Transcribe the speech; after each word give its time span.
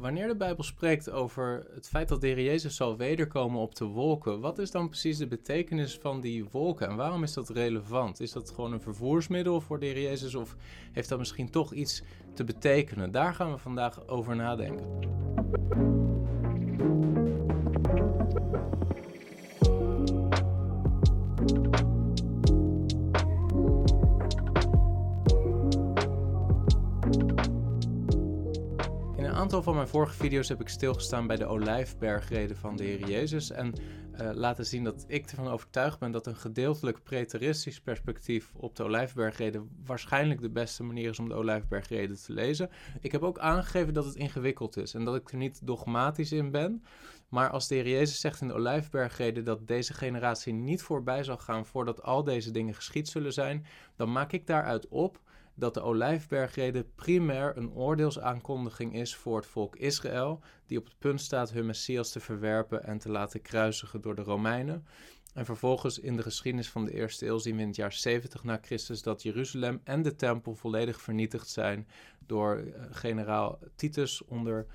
wanneer 0.00 0.26
de 0.26 0.36
Bijbel 0.36 0.64
spreekt 0.64 1.10
over 1.10 1.66
het 1.74 1.88
feit 1.88 2.08
dat 2.08 2.20
de 2.20 2.42
Jezus 2.42 2.76
zal 2.76 2.96
wederkomen 2.96 3.60
op 3.60 3.74
de 3.74 3.84
wolken, 3.84 4.40
wat 4.40 4.58
is 4.58 4.70
dan 4.70 4.88
precies 4.88 5.18
de 5.18 5.26
betekenis 5.26 5.98
van 5.98 6.20
die 6.20 6.44
wolken 6.50 6.88
en 6.88 6.96
waarom 6.96 7.22
is 7.22 7.32
dat 7.32 7.48
relevant? 7.48 8.20
Is 8.20 8.32
dat 8.32 8.50
gewoon 8.50 8.72
een 8.72 8.80
vervoersmiddel 8.80 9.60
voor 9.60 9.78
de 9.78 10.00
Jezus 10.02 10.34
of 10.34 10.56
heeft 10.92 11.08
dat 11.08 11.18
misschien 11.18 11.50
toch 11.50 11.72
iets 11.72 12.02
te 12.34 12.44
betekenen? 12.44 13.10
Daar 13.10 13.34
gaan 13.34 13.52
we 13.52 13.58
vandaag 13.58 14.08
over 14.08 14.36
nadenken. 14.36 14.86
Aantal 29.40 29.62
van 29.62 29.74
mijn 29.74 29.88
vorige 29.88 30.14
video's 30.14 30.48
heb 30.48 30.60
ik 30.60 30.68
stilgestaan 30.68 31.26
bij 31.26 31.36
de 31.36 31.46
olijfbergreden 31.46 32.56
van 32.56 32.76
de 32.76 32.84
Heer 32.84 33.08
Jezus 33.08 33.50
en 33.50 33.74
uh, 34.20 34.30
laten 34.32 34.66
zien 34.66 34.84
dat 34.84 35.04
ik 35.06 35.26
ervan 35.26 35.48
overtuigd 35.48 35.98
ben 35.98 36.10
dat 36.10 36.26
een 36.26 36.36
gedeeltelijk 36.36 37.02
preteristisch 37.02 37.80
perspectief 37.80 38.52
op 38.56 38.76
de 38.76 38.82
olijfbergreden 38.82 39.70
waarschijnlijk 39.84 40.40
de 40.40 40.50
beste 40.50 40.82
manier 40.82 41.08
is 41.08 41.18
om 41.18 41.28
de 41.28 41.34
olijfbergreden 41.34 42.22
te 42.22 42.32
lezen. 42.32 42.70
Ik 43.00 43.12
heb 43.12 43.22
ook 43.22 43.38
aangegeven 43.38 43.94
dat 43.94 44.04
het 44.04 44.14
ingewikkeld 44.14 44.76
is 44.76 44.94
en 44.94 45.04
dat 45.04 45.14
ik 45.14 45.30
er 45.30 45.36
niet 45.36 45.66
dogmatisch 45.66 46.32
in 46.32 46.50
ben, 46.50 46.84
maar 47.28 47.50
als 47.50 47.68
de 47.68 47.74
Heer 47.74 47.88
Jezus 47.88 48.20
zegt 48.20 48.40
in 48.40 48.48
de 48.48 48.54
olijfbergreden 48.54 49.44
dat 49.44 49.66
deze 49.66 49.94
generatie 49.94 50.52
niet 50.52 50.82
voorbij 50.82 51.24
zal 51.24 51.38
gaan 51.38 51.66
voordat 51.66 52.02
al 52.02 52.24
deze 52.24 52.50
dingen 52.50 52.74
geschied 52.74 53.08
zullen 53.08 53.32
zijn, 53.32 53.66
dan 53.96 54.12
maak 54.12 54.32
ik 54.32 54.46
daaruit 54.46 54.88
op 54.88 55.20
dat 55.54 55.74
de 55.74 55.80
Olijfbergrede 55.80 56.84
primair 56.94 57.56
een 57.56 57.72
oordeelsaankondiging 57.72 58.94
is 58.94 59.16
voor 59.16 59.36
het 59.36 59.46
volk 59.46 59.76
Israël, 59.76 60.40
die 60.66 60.78
op 60.78 60.84
het 60.84 60.98
punt 60.98 61.20
staat 61.20 61.50
hun 61.50 61.66
Messias 61.66 62.12
te 62.12 62.20
verwerpen 62.20 62.84
en 62.84 62.98
te 62.98 63.10
laten 63.10 63.42
kruisigen 63.42 64.00
door 64.00 64.14
de 64.14 64.22
Romeinen. 64.22 64.86
En 65.34 65.44
vervolgens 65.44 65.98
in 65.98 66.16
de 66.16 66.22
geschiedenis 66.22 66.70
van 66.70 66.84
de 66.84 66.94
eerste 66.94 67.26
eeuw 67.26 67.38
zien 67.38 67.56
we 67.56 67.60
in 67.60 67.66
het 67.66 67.76
jaar 67.76 67.92
70 67.92 68.44
na 68.44 68.58
Christus 68.62 69.02
dat 69.02 69.22
Jeruzalem 69.22 69.80
en 69.84 70.02
de 70.02 70.14
tempel 70.14 70.54
volledig 70.54 71.00
vernietigd 71.00 71.48
zijn 71.48 71.88
door 72.18 72.58
uh, 72.58 72.74
generaal 72.90 73.58
Titus 73.74 74.24
onder 74.24 74.66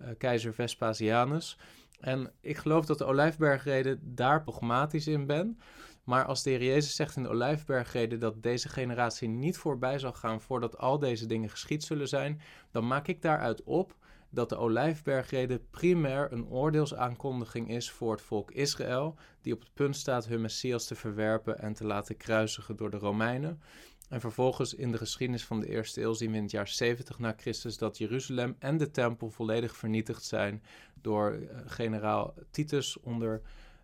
uh, 0.00 0.08
keizer 0.18 0.54
Vespasianus. 0.54 1.58
En 2.00 2.32
ik 2.40 2.56
geloof 2.56 2.86
dat 2.86 2.98
de 2.98 3.04
Olijfbergrede 3.04 3.98
daar 4.02 4.42
pragmatisch 4.42 5.06
in 5.06 5.26
ben. 5.26 5.58
Maar 6.04 6.24
als 6.24 6.42
de 6.42 6.50
Heer 6.50 6.64
Jezus 6.64 6.94
zegt 6.94 7.16
in 7.16 7.22
de 7.22 7.28
Olijfbergrede 7.28 8.18
dat 8.18 8.42
deze 8.42 8.68
generatie 8.68 9.28
niet 9.28 9.56
voorbij 9.56 9.98
zal 9.98 10.12
gaan 10.12 10.40
voordat 10.40 10.78
al 10.78 10.98
deze 10.98 11.26
dingen 11.26 11.50
geschied 11.50 11.84
zullen 11.84 12.08
zijn, 12.08 12.40
dan 12.70 12.86
maak 12.86 13.08
ik 13.08 13.22
daaruit 13.22 13.62
op 13.62 13.96
dat 14.30 14.48
de 14.48 14.56
Olijfbergrede 14.56 15.60
primair 15.70 16.32
een 16.32 16.46
oordeelsaankondiging 16.46 17.70
is 17.70 17.90
voor 17.90 18.12
het 18.12 18.22
volk 18.22 18.50
Israël, 18.50 19.16
die 19.40 19.52
op 19.52 19.60
het 19.60 19.74
punt 19.74 19.96
staat 19.96 20.26
hun 20.26 20.40
Messias 20.40 20.86
te 20.86 20.94
verwerpen 20.94 21.58
en 21.58 21.72
te 21.72 21.86
laten 21.86 22.16
kruisigen 22.16 22.76
door 22.76 22.90
de 22.90 22.96
Romeinen. 22.96 23.60
En 24.08 24.20
vervolgens 24.20 24.74
in 24.74 24.92
de 24.92 24.98
geschiedenis 24.98 25.44
van 25.44 25.60
de 25.60 25.68
eerste 25.68 26.02
eeuw 26.02 26.12
zien 26.12 26.30
we 26.30 26.36
in 26.36 26.42
het 26.42 26.50
jaar 26.50 26.68
70 26.68 27.18
na 27.18 27.34
Christus 27.36 27.78
dat 27.78 27.98
Jeruzalem 27.98 28.56
en 28.58 28.76
de 28.76 28.90
tempel 28.90 29.30
volledig 29.30 29.76
vernietigd 29.76 30.24
zijn 30.24 30.62
door 30.94 31.32
uh, 31.32 31.48
generaal 31.66 32.34
Titus 32.50 33.00
onder 33.00 33.42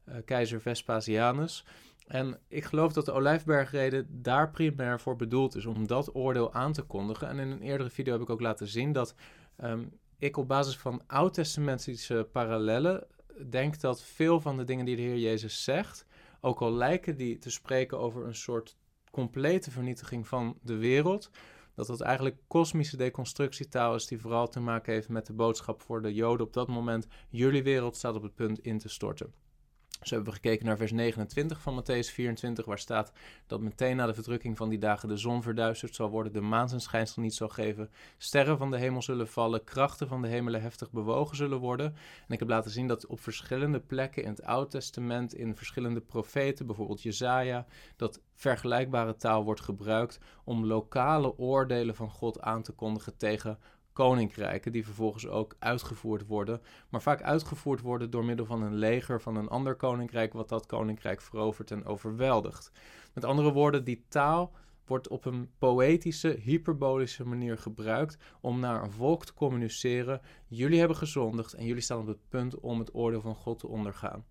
uh, 0.09 0.15
keizer 0.25 0.61
Vespasianus. 0.61 1.65
En 2.11 2.41
ik 2.49 2.65
geloof 2.65 2.93
dat 2.93 3.05
de 3.05 3.13
Olijfbergrede 3.13 4.07
daar 4.09 4.51
primair 4.51 5.01
voor 5.01 5.17
bedoeld 5.17 5.55
is 5.55 5.67
om 5.67 5.87
dat 5.87 6.15
oordeel 6.15 6.53
aan 6.53 6.73
te 6.73 6.83
kondigen. 6.83 7.29
En 7.29 7.39
in 7.39 7.51
een 7.51 7.63
eerdere 7.63 7.91
video 7.91 8.13
heb 8.13 8.23
ik 8.23 8.31
ook 8.31 8.41
laten 8.41 8.67
zien 8.67 8.93
dat 8.93 9.15
um, 9.65 9.91
ik 10.19 10.37
op 10.37 10.49
basis 10.49 10.77
van 10.77 11.03
oud-testamentische 11.07 12.29
parallellen 12.33 13.07
denk 13.51 13.81
dat 13.81 14.03
veel 14.03 14.41
van 14.41 14.57
de 14.57 14.65
dingen 14.65 14.85
die 14.85 14.97
de 14.97 15.03
Heer 15.03 15.19
Jezus 15.19 15.65
zegt, 15.65 16.07
ook 16.41 16.61
al 16.61 16.73
lijken 16.73 17.17
die 17.17 17.39
te 17.39 17.51
spreken 17.51 17.99
over 17.99 18.27
een 18.27 18.35
soort 18.35 18.77
complete 19.11 19.71
vernietiging 19.71 20.29
van 20.29 20.59
de 20.63 20.77
wereld, 20.77 21.31
dat 21.75 21.87
dat 21.87 22.01
eigenlijk 22.01 22.37
kosmische 22.47 22.97
deconstructietaal 22.97 23.95
is 23.95 24.07
die 24.07 24.21
vooral 24.21 24.49
te 24.49 24.61
maken 24.61 24.93
heeft 24.93 25.09
met 25.09 25.27
de 25.27 25.33
boodschap 25.33 25.83
voor 25.83 26.03
de 26.03 26.15
Joden 26.15 26.47
op 26.47 26.53
dat 26.53 26.69
moment: 26.69 27.07
jullie 27.29 27.63
wereld 27.63 27.97
staat 27.97 28.15
op 28.15 28.23
het 28.23 28.35
punt 28.35 28.59
in 28.59 28.79
te 28.79 28.89
storten. 28.89 29.33
Zo 30.03 30.15
hebben 30.15 30.33
we 30.33 30.39
gekeken 30.41 30.67
naar 30.67 30.77
vers 30.77 30.93
29 30.93 31.61
van 31.61 31.83
Matthäus 31.83 32.13
24, 32.13 32.65
waar 32.65 32.79
staat 32.79 33.13
dat 33.47 33.61
meteen 33.61 33.97
na 33.97 34.07
de 34.07 34.15
verdrukking 34.15 34.57
van 34.57 34.69
die 34.69 34.79
dagen 34.79 35.09
de 35.09 35.17
zon 35.17 35.43
verduisterd 35.43 35.95
zal 35.95 36.11
worden, 36.11 36.33
de 36.33 36.41
maan 36.41 36.69
zijn 36.69 36.81
schijnsel 36.81 37.23
niet 37.23 37.35
zal 37.35 37.49
geven, 37.49 37.91
sterren 38.19 38.59
van 38.59 38.71
de 38.71 38.79
hemel 38.79 39.03
zullen 39.03 39.29
vallen, 39.29 39.65
krachten 39.65 40.09
van 40.09 40.23
de 40.23 40.29
hemelen 40.29 40.63
heftig 40.63 40.91
bewogen 40.91 41.37
zullen 41.37 41.59
worden. 41.59 41.87
En 42.27 42.35
ik 42.35 42.39
heb 42.39 42.49
laten 42.49 42.71
zien 42.71 42.87
dat 42.87 43.07
op 43.07 43.21
verschillende 43.21 43.81
plekken 43.81 44.23
in 44.23 44.29
het 44.29 44.43
Oude 44.43 44.71
Testament, 44.71 45.35
in 45.35 45.57
verschillende 45.57 46.01
profeten, 46.01 46.67
bijvoorbeeld 46.67 47.03
Jezaja, 47.03 47.67
dat 47.97 48.21
vergelijkbare 48.35 49.17
taal 49.17 49.45
wordt 49.45 49.61
gebruikt 49.61 50.19
om 50.45 50.67
lokale 50.67 51.39
oordelen 51.39 51.95
van 51.95 52.11
God 52.11 52.41
aan 52.41 52.63
te 52.63 52.73
kondigen 52.73 53.17
tegen 53.17 53.59
koninkrijken, 53.93 54.73
die 54.73 54.85
vervolgens 54.85 55.27
ook 55.27 55.57
uitgevoerd 55.59 56.27
worden, 56.27 56.61
maar 56.89 57.03
vaak 57.03 57.23
uitgevoerd 57.23 57.81
worden 57.81 58.11
door 58.11 58.25
middel 58.25 58.47
van 58.47 58.63
een 58.63 58.75
leger 58.75 59.21
van 59.21 59.37
een 59.37 59.49
ander 59.49 59.75
koninkrijk, 59.75 60.33
wat 60.33 60.49
dat 60.49 60.67
koninkrijk 60.67 61.21
verovert 61.21 61.71
en 61.71 61.85
overweldigt. 61.85 62.73
Met 63.15 63.25
andere 63.25 63.53
woorden, 63.53 63.85
die 63.85 64.05
taal 64.09 64.53
wordt 64.91 65.09
op 65.09 65.25
een 65.25 65.51
poëtische, 65.59 66.29
hyperbolische 66.29 67.25
manier 67.25 67.59
gebruikt 67.59 68.17
om 68.41 68.61
naar 68.61 68.83
een 68.83 68.93
volk 68.93 69.25
te 69.25 69.35
communiceren. 69.35 70.21
Jullie 70.47 70.79
hebben 70.79 70.97
gezondigd 70.97 71.53
en 71.53 71.65
jullie 71.65 71.83
staan 71.83 72.01
op 72.01 72.07
het 72.07 72.29
punt 72.29 72.61
om 72.61 72.79
het 72.79 72.95
oordeel 72.95 73.21
van 73.21 73.35
God 73.35 73.59
te 73.59 73.69
ondergaan. 73.69 74.25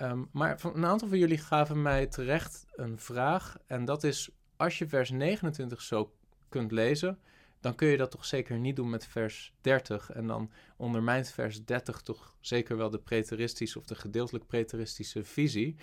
Um, 0.00 0.28
maar 0.32 0.60
een 0.74 0.86
aantal 0.86 1.08
van 1.08 1.18
jullie 1.18 1.38
gaven 1.38 1.82
mij 1.82 2.06
terecht 2.06 2.66
een 2.72 2.98
vraag 2.98 3.56
en 3.66 3.84
dat 3.84 4.04
is, 4.04 4.30
als 4.56 4.78
je 4.78 4.88
vers 4.88 5.10
29 5.10 5.80
zo 5.80 6.12
kunt 6.48 6.72
lezen, 6.72 7.18
dan 7.60 7.74
kun 7.74 7.88
je 7.88 7.96
dat 7.96 8.10
toch 8.10 8.24
zeker 8.24 8.58
niet 8.58 8.76
doen 8.76 8.90
met 8.90 9.06
vers 9.06 9.52
30. 9.60 10.10
En 10.10 10.26
dan 10.26 10.50
ondermijnt 10.76 11.30
vers 11.30 11.64
30 11.64 12.00
toch 12.00 12.34
zeker 12.40 12.76
wel 12.76 12.90
de 12.90 12.98
preteristische 12.98 13.78
of 13.78 13.84
de 13.84 13.94
gedeeltelijk 13.94 14.46
preteristische 14.46 15.24
visie. 15.24 15.76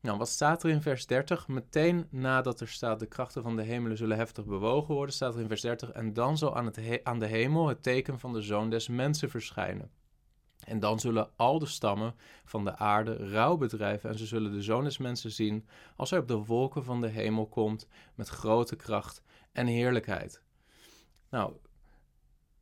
Nou, 0.00 0.18
wat 0.18 0.28
staat 0.28 0.62
er 0.62 0.70
in 0.70 0.82
vers 0.82 1.06
30? 1.06 1.48
Meteen 1.48 2.06
nadat 2.10 2.60
er 2.60 2.68
staat: 2.68 3.00
de 3.00 3.06
krachten 3.06 3.42
van 3.42 3.56
de 3.56 3.62
hemelen 3.62 3.96
zullen 3.96 4.16
heftig 4.16 4.44
bewogen 4.44 4.94
worden, 4.94 5.14
staat 5.14 5.34
er 5.34 5.40
in 5.40 5.48
vers 5.48 5.60
30. 5.60 5.90
En 5.90 6.12
dan 6.12 6.38
zal 6.38 6.56
aan, 6.56 6.66
het 6.66 7.00
aan 7.02 7.18
de 7.18 7.26
hemel 7.26 7.68
het 7.68 7.82
teken 7.82 8.18
van 8.18 8.32
de 8.32 8.42
zoon 8.42 8.70
des 8.70 8.88
mensen 8.88 9.30
verschijnen. 9.30 9.90
En 10.64 10.80
dan 10.80 11.00
zullen 11.00 11.30
al 11.36 11.58
de 11.58 11.66
stammen 11.66 12.14
van 12.44 12.64
de 12.64 12.76
aarde 12.76 13.30
rouw 13.30 13.56
bedrijven 13.56 14.10
en 14.10 14.18
ze 14.18 14.26
zullen 14.26 14.52
de 14.52 14.62
zoon 14.62 14.84
des 14.84 14.98
mensen 14.98 15.30
zien 15.32 15.66
als 15.96 16.10
hij 16.10 16.18
op 16.18 16.28
de 16.28 16.44
wolken 16.44 16.84
van 16.84 17.00
de 17.00 17.08
hemel 17.08 17.46
komt 17.46 17.88
met 18.14 18.28
grote 18.28 18.76
kracht 18.76 19.22
en 19.52 19.66
heerlijkheid. 19.66 20.42
Nou, 21.30 21.52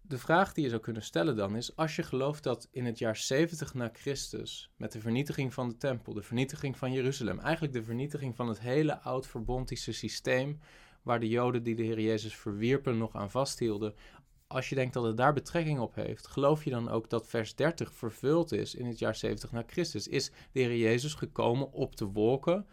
de 0.00 0.18
vraag 0.18 0.52
die 0.52 0.64
je 0.64 0.70
zou 0.70 0.82
kunnen 0.82 1.02
stellen 1.02 1.36
dan 1.36 1.56
is: 1.56 1.76
als 1.76 1.96
je 1.96 2.02
gelooft 2.02 2.42
dat 2.42 2.68
in 2.70 2.84
het 2.84 2.98
jaar 2.98 3.16
70 3.16 3.74
na 3.74 3.90
Christus, 3.92 4.70
met 4.76 4.92
de 4.92 5.00
vernietiging 5.00 5.54
van 5.54 5.68
de 5.68 5.76
tempel, 5.76 6.14
de 6.14 6.22
vernietiging 6.22 6.76
van 6.76 6.92
Jeruzalem, 6.92 7.38
eigenlijk 7.38 7.72
de 7.72 7.82
vernietiging 7.82 8.36
van 8.36 8.48
het 8.48 8.60
hele 8.60 9.00
oud-verbontische 9.00 9.92
systeem, 9.92 10.60
waar 11.02 11.20
de 11.20 11.28
Joden 11.28 11.62
die 11.62 11.74
de 11.74 11.82
Heer 11.82 12.00
Jezus 12.00 12.36
verwierpen 12.36 12.98
nog 12.98 13.14
aan 13.14 13.30
vasthielden, 13.30 13.94
als 14.46 14.68
je 14.68 14.74
denkt 14.74 14.94
dat 14.94 15.04
het 15.04 15.16
daar 15.16 15.32
betrekking 15.32 15.78
op 15.78 15.94
heeft, 15.94 16.26
geloof 16.26 16.64
je 16.64 16.70
dan 16.70 16.88
ook 16.88 17.10
dat 17.10 17.26
vers 17.26 17.54
30 17.54 17.94
vervuld 17.94 18.52
is 18.52 18.74
in 18.74 18.86
het 18.86 18.98
jaar 18.98 19.14
70 19.14 19.52
na 19.52 19.64
Christus? 19.66 20.08
Is 20.08 20.30
de 20.52 20.60
Heer 20.60 20.76
Jezus 20.76 21.14
gekomen 21.14 21.72
op 21.72 21.96
de 21.96 22.04
wolken? 22.04 22.66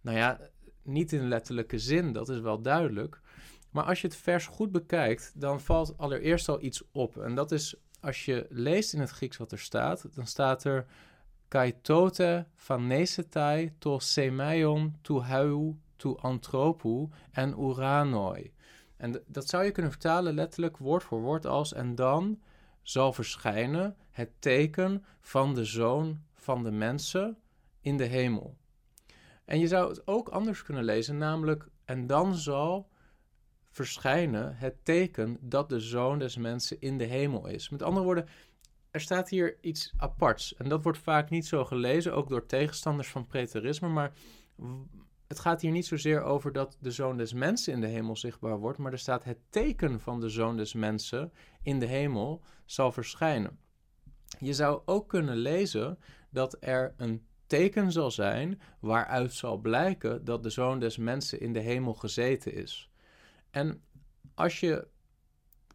Nou 0.00 0.16
ja, 0.16 0.40
niet 0.82 1.12
in 1.12 1.28
letterlijke 1.28 1.78
zin, 1.78 2.12
dat 2.12 2.28
is 2.28 2.40
wel 2.40 2.62
duidelijk. 2.62 3.20
Maar 3.70 3.84
als 3.84 4.00
je 4.00 4.06
het 4.06 4.16
vers 4.16 4.46
goed 4.46 4.72
bekijkt, 4.72 5.32
dan 5.34 5.60
valt 5.60 5.98
allereerst 5.98 6.48
al 6.48 6.62
iets 6.62 6.82
op. 6.92 7.16
En 7.16 7.34
dat 7.34 7.52
is, 7.52 7.74
als 8.00 8.24
je 8.24 8.46
leest 8.48 8.92
in 8.92 9.00
het 9.00 9.10
Grieks 9.10 9.36
wat 9.36 9.52
er 9.52 9.58
staat, 9.58 10.14
dan 10.14 10.26
staat 10.26 10.64
er 10.64 10.86
kaitote 11.48 12.46
phanesetai 12.54 13.72
to 13.78 13.98
semeion 13.98 14.96
to 15.00 15.22
heu 15.22 15.74
to 15.96 16.16
anthropu 16.16 17.08
en 17.32 17.54
uranoi. 17.58 18.52
En 18.96 19.22
dat 19.26 19.48
zou 19.48 19.64
je 19.64 19.70
kunnen 19.70 19.90
vertalen 19.90 20.34
letterlijk 20.34 20.76
woord 20.76 21.02
voor 21.02 21.20
woord 21.20 21.46
als 21.46 21.72
en 21.72 21.94
dan 21.94 22.40
zal 22.82 23.12
verschijnen 23.12 23.96
het 24.10 24.30
teken 24.38 25.04
van 25.20 25.54
de 25.54 25.64
zoon 25.64 26.20
van 26.34 26.62
de 26.62 26.70
mensen 26.70 27.38
in 27.80 27.96
de 27.96 28.04
hemel. 28.04 28.56
En 29.44 29.58
je 29.58 29.66
zou 29.66 29.88
het 29.88 30.06
ook 30.06 30.28
anders 30.28 30.62
kunnen 30.62 30.84
lezen, 30.84 31.18
namelijk 31.18 31.68
en 31.84 32.06
dan 32.06 32.34
zal 32.34 32.88
verschijnen 33.84 34.56
het 34.56 34.84
teken 34.84 35.38
dat 35.40 35.68
de 35.68 35.80
zoon 35.80 36.18
des 36.18 36.36
mensen 36.36 36.80
in 36.80 36.98
de 36.98 37.04
hemel 37.04 37.46
is. 37.46 37.68
Met 37.68 37.82
andere 37.82 38.04
woorden, 38.04 38.28
er 38.90 39.00
staat 39.00 39.28
hier 39.28 39.58
iets 39.60 39.92
aparts. 39.96 40.54
En 40.56 40.68
dat 40.68 40.82
wordt 40.82 40.98
vaak 40.98 41.30
niet 41.30 41.46
zo 41.46 41.64
gelezen, 41.64 42.14
ook 42.14 42.28
door 42.28 42.46
tegenstanders 42.46 43.08
van 43.08 43.26
preterisme. 43.26 43.88
Maar 43.88 44.12
het 45.26 45.38
gaat 45.38 45.60
hier 45.60 45.70
niet 45.70 45.86
zozeer 45.86 46.22
over 46.22 46.52
dat 46.52 46.76
de 46.80 46.90
zoon 46.90 47.16
des 47.16 47.32
mensen 47.32 47.72
in 47.72 47.80
de 47.80 47.86
hemel 47.86 48.16
zichtbaar 48.16 48.58
wordt, 48.58 48.78
maar 48.78 48.92
er 48.92 48.98
staat 48.98 49.24
het 49.24 49.38
teken 49.50 50.00
van 50.00 50.20
de 50.20 50.28
zoon 50.28 50.56
des 50.56 50.74
mensen 50.74 51.32
in 51.62 51.78
de 51.78 51.86
hemel 51.86 52.42
zal 52.64 52.92
verschijnen. 52.92 53.58
Je 54.38 54.54
zou 54.54 54.82
ook 54.84 55.08
kunnen 55.08 55.36
lezen 55.36 55.98
dat 56.30 56.56
er 56.60 56.94
een 56.96 57.26
teken 57.46 57.92
zal 57.92 58.10
zijn 58.10 58.60
waaruit 58.80 59.32
zal 59.32 59.56
blijken 59.56 60.24
dat 60.24 60.42
de 60.42 60.50
zoon 60.50 60.78
des 60.78 60.96
mensen 60.96 61.40
in 61.40 61.52
de 61.52 61.60
hemel 61.60 61.94
gezeten 61.94 62.54
is. 62.54 62.89
En 63.50 63.82
als 64.34 64.60
je 64.60 64.88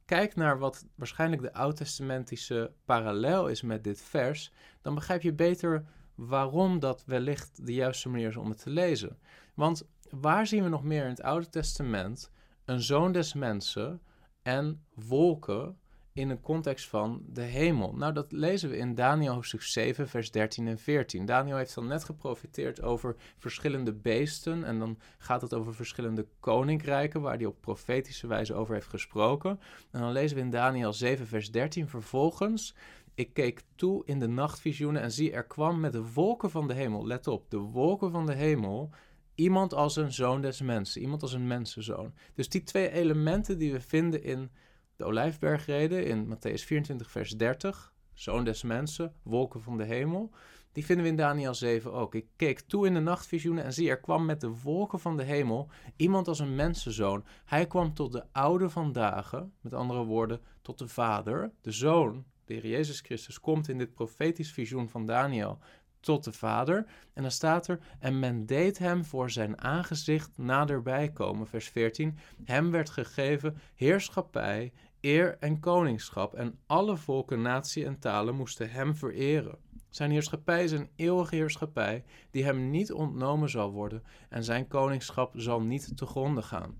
kijkt 0.06 0.36
naar 0.36 0.60
wat 0.60 0.86
waarschijnlijk 0.96 1.42
de 1.42 1.54
oud-testamentische 1.54 2.74
parallel 2.86 3.48
is 3.48 3.62
met 3.62 3.84
dit 3.84 4.02
vers, 4.02 4.52
dan 4.82 4.96
begrijp 4.96 5.22
je 5.22 5.34
beter 5.34 5.86
waarom 6.16 6.80
dat 6.80 7.04
wellicht 7.06 7.66
de 7.66 7.74
juiste 7.74 8.10
manier 8.10 8.28
is 8.28 8.38
om 8.38 8.50
het 8.50 8.62
te 8.62 8.70
lezen. 8.70 9.20
Want 9.54 9.88
waar 10.10 10.48
zien 10.48 10.64
we 10.64 10.70
nog 10.70 10.84
meer 10.84 11.04
in 11.04 11.10
het 11.10 11.22
Oude 11.22 11.50
Testament 11.50 12.32
een 12.66 12.82
zoon 12.82 13.12
des 13.12 13.34
mensen 13.34 14.02
en 14.42 14.86
wolken 14.94 15.80
in 16.16 16.30
een 16.30 16.42
context 16.42 16.88
van 16.88 17.22
de 17.28 17.42
hemel? 17.42 17.94
Nou, 17.96 18.14
dat 18.14 18.32
lezen 18.32 18.70
we 18.70 18.78
in 18.78 18.96
Daniel 18.96 19.34
hoofdstuk 19.34 19.62
7, 19.62 20.08
vers 20.08 20.32
13 20.32 20.68
en 20.68 20.80
14. 20.80 21.26
Daniel 21.26 21.58
heeft 21.58 21.76
dan 21.76 21.88
net 21.88 22.04
geprofiteerd 22.04 22.82
over 22.82 23.16
verschillende 23.38 23.94
beesten 23.94 24.64
en 24.64 24.80
dan 24.80 25.00
gaat 25.18 25.42
het 25.42 25.54
over 25.54 25.76
verschillende 25.76 26.28
koninkrijken 26.40 27.22
waar 27.22 27.38
hij 27.38 27.46
op 27.46 27.62
profetische 27.62 28.28
wijze 28.28 28.54
over 28.54 28.74
heeft 28.74 28.88
gesproken. 28.88 29.60
En 29.92 30.00
dan 30.00 30.12
lezen 30.12 30.38
we 30.38 30.44
in 30.44 30.50
Daniel 30.50 30.94
7, 30.94 31.28
vers 31.28 31.52
13 31.52 31.88
vervolgens 31.88 32.76
ik 33.16 33.34
keek 33.34 33.62
toe 33.76 34.06
in 34.06 34.20
de 34.20 34.28
nachtvisioenen 34.28 35.02
en 35.02 35.12
zie, 35.12 35.32
er 35.32 35.46
kwam 35.46 35.80
met 35.80 35.92
de 35.92 36.12
wolken 36.14 36.50
van 36.50 36.68
de 36.68 36.74
hemel, 36.74 37.08
let 37.08 37.28
op, 37.28 37.50
de 37.50 37.58
wolken 37.58 38.12
van 38.12 38.26
de 38.26 38.34
hemel, 38.34 38.90
iemand 39.36 39.74
als 39.74 39.96
een 39.96 40.14
zoon 40.14 40.42
des 40.42 40.62
mensen, 40.62 41.02
iemand 41.02 41.22
als 41.22 41.34
een 41.34 41.48
mensenzoon. 41.48 42.14
Dus 42.34 42.50
die 42.50 42.64
twee 42.64 42.92
elementen 42.92 43.58
die 43.58 43.72
we 43.72 43.82
vinden 43.82 44.24
in 44.24 44.50
de 44.96 45.04
Olijfbergreden, 45.04 46.06
in 46.06 46.28
Matthäus 46.28 46.66
24, 46.66 47.12
vers 47.12 47.32
30, 47.32 47.94
zoon 48.14 48.44
des 48.44 48.64
mensen, 48.64 49.14
wolken 49.24 49.62
van 49.62 49.78
de 49.78 49.84
hemel, 49.84 50.32
die 50.72 50.86
vinden 50.86 51.04
we 51.06 51.12
in 51.12 51.18
Daniel 51.18 51.54
7 51.54 51.94
ook. 51.94 52.16
Ik 52.16 52.28
keek 52.36 52.60
toe 52.60 52.88
in 52.88 52.94
de 52.94 53.00
nachtvisioenen 53.00 53.64
en 53.64 53.74
zie, 53.74 53.90
er 53.90 54.00
kwam 54.00 54.26
met 54.26 54.42
de 54.42 54.62
wolken 54.64 55.00
van 55.00 55.18
de 55.18 55.24
hemel 55.24 55.70
iemand 55.96 56.28
als 56.28 56.40
een 56.40 56.56
mensenzoon. 56.56 57.26
Hij 57.46 57.68
kwam 57.68 57.94
tot 57.94 58.12
de 58.12 58.24
oude 58.32 58.70
van 58.70 58.92
dagen, 58.92 59.54
met 59.62 59.74
andere 59.74 60.04
woorden, 60.04 60.42
tot 60.62 60.78
de 60.78 60.88
vader, 60.88 61.52
de 61.62 61.72
zoon 61.72 62.26
de 62.46 62.54
Heer 62.54 62.68
Jezus 62.68 63.00
Christus 63.00 63.40
komt 63.40 63.68
in 63.68 63.78
dit 63.78 63.94
profetisch 63.94 64.52
visioen 64.52 64.90
van 64.90 65.06
Daniel 65.06 65.60
tot 66.06 66.24
de 66.24 66.32
Vader. 66.32 66.86
En 67.14 67.22
dan 67.22 67.32
staat 67.32 67.68
er, 67.68 67.80
en 68.00 68.20
men 68.20 68.46
deed 68.46 68.78
hem 68.78 69.06
voor 69.06 69.32
zijn 69.32 69.62
aangezicht 69.62 70.38
naderbij 70.38 71.12
komen. 71.12 71.48
Vers 71.48 71.68
14, 71.68 72.18
hem 72.44 72.72
werd 72.72 72.90
gegeven 72.90 73.58
heerschappij, 73.76 74.74
eer 75.02 75.38
en 75.40 75.60
koningschap. 75.60 76.34
En 76.34 76.60
alle 76.66 76.98
volken, 76.98 77.42
natie 77.42 77.86
en 77.86 78.00
talen 78.00 78.36
moesten 78.36 78.72
hem 78.72 78.96
vereren. 78.96 79.58
Zijn 79.90 80.12
heerschappij 80.12 80.64
is 80.64 80.72
een 80.72 80.90
eeuwige 80.96 81.36
heerschappij 81.36 82.04
die 82.32 82.44
hem 82.44 82.70
niet 82.70 82.92
ontnomen 82.92 83.50
zal 83.50 83.72
worden 83.72 84.04
en 84.30 84.44
zijn 84.44 84.68
koningschap 84.68 85.34
zal 85.36 85.62
niet 85.62 85.98
te 85.98 86.06
gronden 86.06 86.44
gaan. 86.44 86.80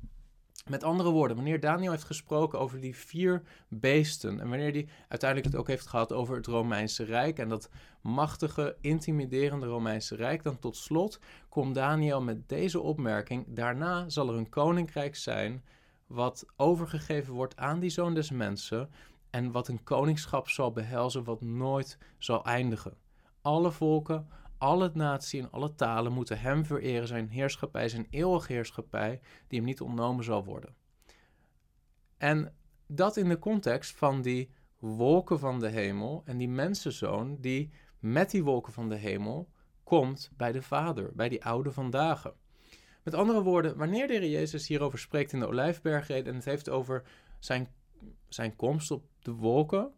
Met 0.70 0.84
andere 0.84 1.10
woorden, 1.10 1.36
wanneer 1.36 1.60
Daniel 1.60 1.92
heeft 1.92 2.04
gesproken 2.04 2.60
over 2.60 2.80
die 2.80 2.96
vier 2.96 3.42
beesten 3.68 4.40
en 4.40 4.50
wanneer 4.50 4.72
hij 4.72 4.88
uiteindelijk 5.08 5.52
het 5.52 5.60
ook 5.62 5.68
heeft 5.68 5.88
gehad 5.88 6.14
over 6.14 6.36
het 6.36 6.46
Romeinse 6.46 7.04
Rijk 7.04 7.40
en 7.40 7.50
dat 7.50 7.70
machtige, 8.02 8.78
intimiderende 8.82 9.66
Romeinse 9.66 10.16
Rijk, 10.16 10.44
dan 10.44 10.60
tot 10.60 10.76
slot 10.76 11.20
komt 11.50 11.76
Daniel 11.76 12.22
met 12.22 12.50
deze 12.50 12.80
opmerking: 12.80 13.46
daarna 13.48 14.10
zal 14.10 14.30
er 14.30 14.36
een 14.36 14.50
koninkrijk 14.50 15.16
zijn 15.16 15.64
wat 16.08 16.46
overgegeven 16.56 17.34
wordt 17.34 17.58
aan 17.58 17.80
die 17.80 17.90
zoon 17.90 18.14
des 18.14 18.32
mensen 18.32 18.90
en 19.30 19.52
wat 19.52 19.68
een 19.68 19.84
koningschap 19.84 20.50
zal 20.50 20.72
behelzen 20.72 21.24
wat 21.24 21.42
nooit 21.42 21.98
zal 22.18 22.46
eindigen. 22.46 22.94
Alle 23.42 23.72
volken, 23.72 24.28
alle 24.58 24.92
natie 24.94 25.42
en 25.42 25.52
alle 25.52 25.76
talen 25.76 26.12
moeten 26.12 26.40
hem 26.40 26.66
vereren, 26.66 27.08
zijn 27.08 27.30
heerschappij, 27.30 27.90
zijn 27.90 28.08
eeuwige 28.10 28.54
heerschappij, 28.54 29.20
die 29.48 29.58
hem 29.60 29.68
niet 29.68 29.82
ontnomen 29.82 30.24
zal 30.24 30.46
worden. 30.46 30.76
En 32.18 32.54
dat 32.88 33.18
in 33.18 33.30
de 33.30 33.40
context 33.40 33.96
van 33.96 34.22
die 34.22 34.50
wolken 34.80 35.40
van 35.40 35.60
de 35.60 35.70
hemel 35.70 36.22
en 36.26 36.38
die 36.38 36.50
mensenzoon 36.50 37.38
die 37.40 37.72
met 38.00 38.32
die 38.32 38.44
wolken 38.44 38.74
van 38.74 38.90
de 38.90 38.96
hemel 38.96 39.50
komt 39.84 40.32
bij 40.38 40.52
de 40.52 40.62
Vader, 40.62 41.12
bij 41.14 41.30
die 41.30 41.46
oude 41.46 41.72
vandaag. 41.72 42.34
Met 43.04 43.14
andere 43.14 43.42
woorden, 43.42 43.78
wanneer 43.78 44.08
de 44.08 44.14
Heer 44.14 44.30
Jezus 44.30 44.68
hierover 44.68 45.00
spreekt 45.00 45.34
in 45.34 45.40
de 45.40 45.48
Olijfbergreden 45.48 46.28
en 46.28 46.36
het 46.36 46.46
heeft 46.46 46.70
over 46.70 47.04
zijn, 47.40 47.68
zijn 48.28 48.56
komst 48.56 48.92
op 48.92 49.04
de 49.20 49.32
wolken, 49.32 49.94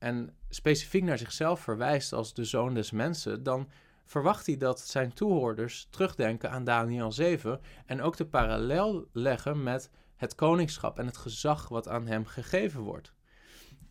en 0.00 0.34
specifiek 0.48 1.02
naar 1.02 1.18
zichzelf 1.18 1.60
verwijst 1.60 2.12
als 2.12 2.34
de 2.34 2.44
zoon 2.44 2.74
des 2.74 2.90
mensen, 2.90 3.42
dan 3.42 3.68
verwacht 4.04 4.46
hij 4.46 4.56
dat 4.56 4.80
zijn 4.80 5.12
toehoorders 5.12 5.86
terugdenken 5.90 6.50
aan 6.50 6.64
Daniel 6.64 7.12
7 7.12 7.60
en 7.86 8.02
ook 8.02 8.16
de 8.16 8.26
parallel 8.26 9.08
leggen 9.12 9.62
met 9.62 9.90
het 10.16 10.34
koningschap 10.34 10.98
en 10.98 11.06
het 11.06 11.16
gezag 11.16 11.68
wat 11.68 11.88
aan 11.88 12.06
hem 12.06 12.26
gegeven 12.26 12.80
wordt. 12.80 13.12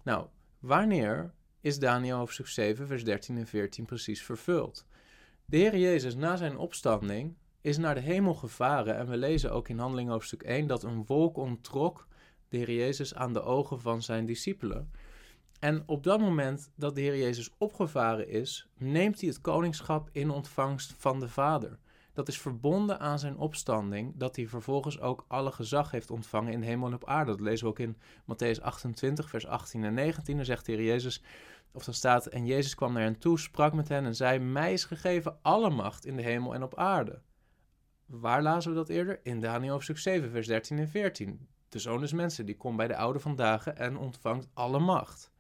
Nou, 0.04 0.28
wanneer 0.60 1.34
is 1.62 1.80
Daniel 1.80 2.18
hoofdstuk 2.18 2.48
7, 2.48 2.88
vers 2.88 3.04
13 3.04 3.38
en 3.38 3.48
14 3.48 3.86
precies 3.86 4.24
vervuld? 4.24 4.86
De 5.46 5.58
Heer 5.58 5.78
Jezus 5.78 6.16
na 6.16 6.36
zijn 6.36 6.58
opstanding 6.58 7.38
is 7.62 7.78
naar 7.78 7.96
de 7.96 8.02
hemel 8.02 8.34
gevaren 8.34 8.96
en 8.96 9.08
we 9.08 9.18
lezen 9.18 9.52
ook 9.52 9.68
in 9.68 9.80
Handeling 9.80 10.10
hoofdstuk 10.10 10.44
1 10.44 10.68
dat 10.68 10.84
een 10.84 11.06
wolk 11.06 11.38
onttrok 11.38 12.08
de 12.50 12.58
Heer 12.58 12.72
Jezus 12.72 13.16
aan 13.16 13.34
de 13.34 13.42
ogen 13.42 13.82
van 13.82 14.02
zijn 14.02 14.26
discipelen. 14.26 14.92
En 15.60 15.84
op 15.86 16.04
dat 16.04 16.20
moment 16.20 16.72
dat 16.76 16.96
de 16.96 17.02
Heer 17.02 17.18
Jezus 17.18 17.50
opgevaren 17.58 18.28
is, 18.28 18.70
neemt 18.78 19.20
hij 19.20 19.30
het 19.30 19.42
koningschap 19.42 20.10
in 20.12 20.30
ontvangst 20.30 20.94
van 20.98 21.20
de 21.20 21.28
Vader. 21.28 21.80
Dat 22.14 22.28
is 22.28 22.40
verbonden 22.40 23.00
aan 23.00 23.20
zijn 23.20 23.38
opstanding, 23.38 24.14
dat 24.18 24.36
hij 24.36 24.48
vervolgens 24.48 25.00
ook 25.00 25.26
alle 25.28 25.52
gezag 25.52 25.92
heeft 25.92 26.12
ontvangen 26.12 26.54
in 26.54 26.62
hemel 26.62 26.88
en 26.88 26.94
op 26.94 27.06
aarde. 27.06 27.32
Dat 27.32 27.40
lezen 27.40 27.66
we 27.66 27.72
ook 27.72 27.80
in 27.80 27.98
Matthäus 28.22 28.62
28, 28.62 29.30
vers 29.30 29.48
18 29.48 29.84
en 29.84 29.94
19. 29.94 30.36
Dan 30.36 30.46
zegt 30.46 30.66
de 30.66 30.72
Heer 30.72 30.84
Jezus, 30.84 31.24
of 31.72 31.84
dan 31.84 31.94
staat, 31.94 32.26
en 32.26 32.46
Jezus 32.46 32.76
kwam 32.76 32.94
naar 32.94 33.04
hen 33.04 33.20
toe, 33.20 33.40
sprak 33.40 33.74
met 33.74 33.88
hen 33.88 34.06
en 34.06 34.16
zei, 34.16 34.40
mij 34.40 34.74
is 34.74 34.84
gegeven 34.84 35.38
alle 35.42 35.70
macht 35.70 36.06
in 36.06 36.16
de 36.16 36.22
hemel 36.22 36.54
en 36.54 36.64
op 36.64 36.76
aarde. 36.76 37.22
Waar 38.06 38.42
lazen 38.42 38.72
we 38.72 38.78
dat 38.78 38.90
eerder? 38.90 39.20
In 39.24 39.40
Daniel 39.40 39.72
hoofdstuk 39.72 39.98
7, 39.98 40.30
vers 40.32 40.48
13 40.48 40.78
en 40.78 40.90
14. 40.90 41.48
De 41.70 41.80
zoon 41.80 42.04
is 42.04 42.14
mensen, 42.14 42.46
die 42.46 42.58
komt 42.58 42.78
bij 42.78 42.88
de 42.88 42.96
oude 42.96 43.20
van 43.20 43.36
dagen 43.36 43.78
en 43.78 43.98
ontvangt 43.98 44.48
alle 44.54 44.80
macht. 44.80 45.32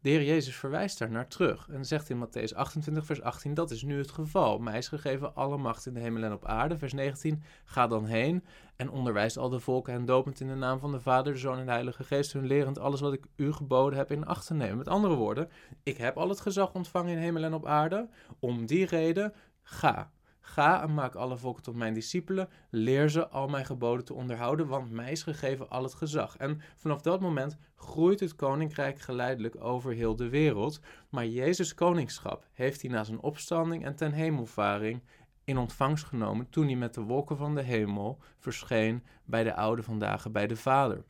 De 0.00 0.08
Heer 0.08 0.22
Jezus 0.22 0.56
verwijst 0.56 0.98
daar 0.98 1.10
naar 1.10 1.28
terug 1.28 1.68
en 1.68 1.84
zegt 1.84 2.10
in 2.10 2.26
Matthäus 2.26 2.54
28, 2.54 3.06
vers 3.06 3.22
18: 3.22 3.54
Dat 3.54 3.70
is 3.70 3.82
nu 3.82 3.98
het 3.98 4.10
geval. 4.10 4.58
Mij 4.58 4.78
is 4.78 4.88
gegeven 4.88 5.34
alle 5.34 5.56
macht 5.56 5.86
in 5.86 5.94
de 5.94 6.00
hemel 6.00 6.22
en 6.22 6.32
op 6.32 6.46
aarde. 6.46 6.78
Vers 6.78 6.92
19: 6.92 7.42
Ga 7.64 7.86
dan 7.86 8.04
heen 8.04 8.44
en 8.76 8.90
onderwijs 8.90 9.38
al 9.38 9.48
de 9.48 9.60
volken 9.60 9.94
en 9.94 10.04
dopend 10.04 10.40
in 10.40 10.46
de 10.48 10.54
naam 10.54 10.78
van 10.78 10.92
de 10.92 11.00
Vader, 11.00 11.32
de 11.32 11.38
Zoon 11.38 11.58
en 11.58 11.64
de 11.64 11.70
Heilige 11.70 12.04
Geest, 12.04 12.32
hun 12.32 12.46
lerend 12.46 12.78
alles 12.78 13.00
wat 13.00 13.12
ik 13.12 13.26
u 13.36 13.52
geboden 13.52 13.98
heb 13.98 14.10
in 14.10 14.26
acht 14.26 14.46
te 14.46 14.54
nemen. 14.54 14.76
Met 14.76 14.88
andere 14.88 15.14
woorden, 15.14 15.48
ik 15.82 15.96
heb 15.96 16.16
al 16.16 16.28
het 16.28 16.40
gezag 16.40 16.74
ontvangen 16.74 17.12
in 17.12 17.18
hemel 17.18 17.44
en 17.44 17.54
op 17.54 17.66
aarde. 17.66 18.08
Om 18.38 18.66
die 18.66 18.86
reden, 18.86 19.32
ga. 19.62 20.10
Ga 20.48 20.82
en 20.82 20.94
maak 20.94 21.14
alle 21.14 21.36
volken 21.36 21.62
tot 21.62 21.74
mijn 21.74 21.94
discipelen. 21.94 22.48
Leer 22.70 23.08
ze 23.08 23.28
al 23.28 23.48
mijn 23.48 23.64
geboden 23.64 24.04
te 24.04 24.14
onderhouden, 24.14 24.66
want 24.66 24.90
mij 24.90 25.10
is 25.10 25.22
gegeven 25.22 25.68
al 25.68 25.82
het 25.82 25.94
gezag. 25.94 26.36
En 26.36 26.60
vanaf 26.76 27.00
dat 27.00 27.20
moment 27.20 27.56
groeit 27.76 28.20
het 28.20 28.36
koninkrijk 28.36 29.00
geleidelijk 29.00 29.64
over 29.64 29.92
heel 29.92 30.16
de 30.16 30.28
wereld. 30.28 30.80
Maar 31.08 31.26
Jezus' 31.26 31.74
koningschap 31.74 32.46
heeft 32.52 32.82
hij 32.82 32.90
na 32.90 33.04
zijn 33.04 33.20
opstanding 33.20 33.84
en 33.84 33.94
ten 33.94 34.12
hemelvaring 34.12 35.02
in 35.44 35.58
ontvangst 35.58 36.04
genomen 36.04 36.50
toen 36.50 36.66
hij 36.66 36.76
met 36.76 36.94
de 36.94 37.02
wolken 37.02 37.36
van 37.36 37.54
de 37.54 37.62
hemel 37.62 38.18
verscheen 38.38 39.04
bij 39.24 39.44
de 39.44 39.54
oude 39.54 39.82
vandaag 39.82 40.30
bij 40.30 40.46
de 40.46 40.56
Vader. 40.56 41.04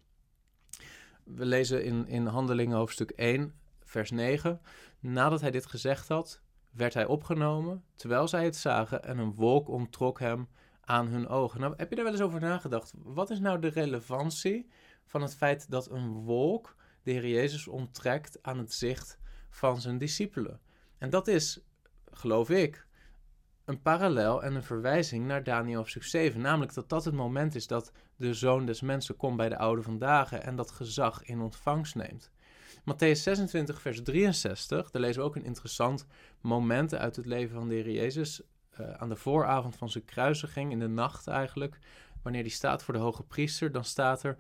We 1.25 1.45
lezen 1.45 1.85
in, 1.85 2.07
in 2.07 2.27
Handelingen 2.27 2.77
hoofdstuk 2.77 3.11
1, 3.11 3.55
vers 3.85 4.11
9. 4.11 4.61
Nadat 5.01 5.41
hij 5.41 5.51
dit 5.51 5.67
gezegd 5.67 6.09
had, 6.09 6.43
werd 6.79 6.95
hij 6.95 7.07
opgenomen 7.07 7.85
terwijl 7.95 8.29
zij 8.29 8.45
het 8.45 8.57
zagen 8.57 9.05
en 9.05 9.19
een 9.19 9.35
wolk 9.35 9.69
onttrok 9.69 10.19
hem 10.21 10.49
aan 10.81 11.07
hun 11.07 11.29
ogen. 11.29 11.61
Nou, 11.61 11.75
heb 11.77 11.89
je 11.89 11.95
daar 11.95 12.05
wel 12.05 12.13
eens 12.13 12.23
over 12.23 12.41
nagedacht? 12.41 12.93
Wat 12.97 13.31
is 13.31 13.39
nou 13.39 13.59
de 13.59 13.69
relevantie 13.69 14.69
van 15.05 15.23
het 15.23 15.37
feit 15.37 15.71
dat 15.71 15.91
een 15.91 16.13
wolk 16.13 16.77
de 17.03 17.11
Heer 17.11 17.27
Jezus 17.27 17.69
onttrekt 17.69 18.39
aan 18.43 18.59
het 18.59 18.73
zicht 18.73 19.19
van 19.51 19.81
zijn 19.81 19.99
discipelen? 19.99 20.61
En 20.99 21.11
dat 21.11 21.29
is, 21.29 21.61
geloof 22.11 22.51
ik, 22.51 22.87
een 23.65 23.83
parallel 23.83 24.43
en 24.43 24.55
een 24.55 24.63
verwijzing 24.63 25.27
naar 25.27 25.43
Daniel 25.43 25.77
hoofdstuk 25.77 26.03
7. 26.03 26.41
Namelijk 26.41 26.75
dat 26.75 26.89
dat 26.89 27.05
het 27.05 27.15
moment 27.15 27.55
is 27.55 27.67
dat 27.67 27.93
de 28.17 28.35
zoon 28.35 28.67
des 28.67 28.81
mensen 28.81 29.17
komt 29.17 29.37
bij 29.37 29.49
de 29.49 29.59
oude 29.59 29.83
vandaag 29.83 30.33
en 30.33 30.57
dat 30.57 30.71
gezag 30.71 31.23
in 31.23 31.41
ontvangst 31.41 31.95
neemt. 31.95 32.31
Matthäus 32.85 33.23
26, 33.23 33.81
vers 33.81 34.03
63, 34.03 34.91
daar 34.91 35.03
lezen 35.03 35.21
we 35.21 35.27
ook 35.27 35.37
een 35.37 35.45
interessant 35.45 36.07
moment 36.41 36.95
uit 36.95 37.17
het 37.17 37.27
leven 37.27 37.55
van 37.55 37.69
de 37.69 37.75
Heer 37.75 37.91
Jezus 37.91 38.43
eh, 38.71 38.91
aan 38.91 39.09
de 39.09 39.17
vooravond 39.17 39.77
van 39.77 39.91
zijn 39.91 40.05
kruisiging, 40.05 40.73
in 40.73 40.79
de 40.79 40.89
nacht 40.89 41.27
eigenlijk, 41.27 41.79
wanneer 42.23 42.43
die 42.43 42.53
staat 42.53 42.83
voor 42.83 42.95
de 42.95 43.01
hoge 43.01 43.23
priester, 43.23 43.73
dan 43.73 43.85
staat 43.85 44.23
er, 44.23 44.37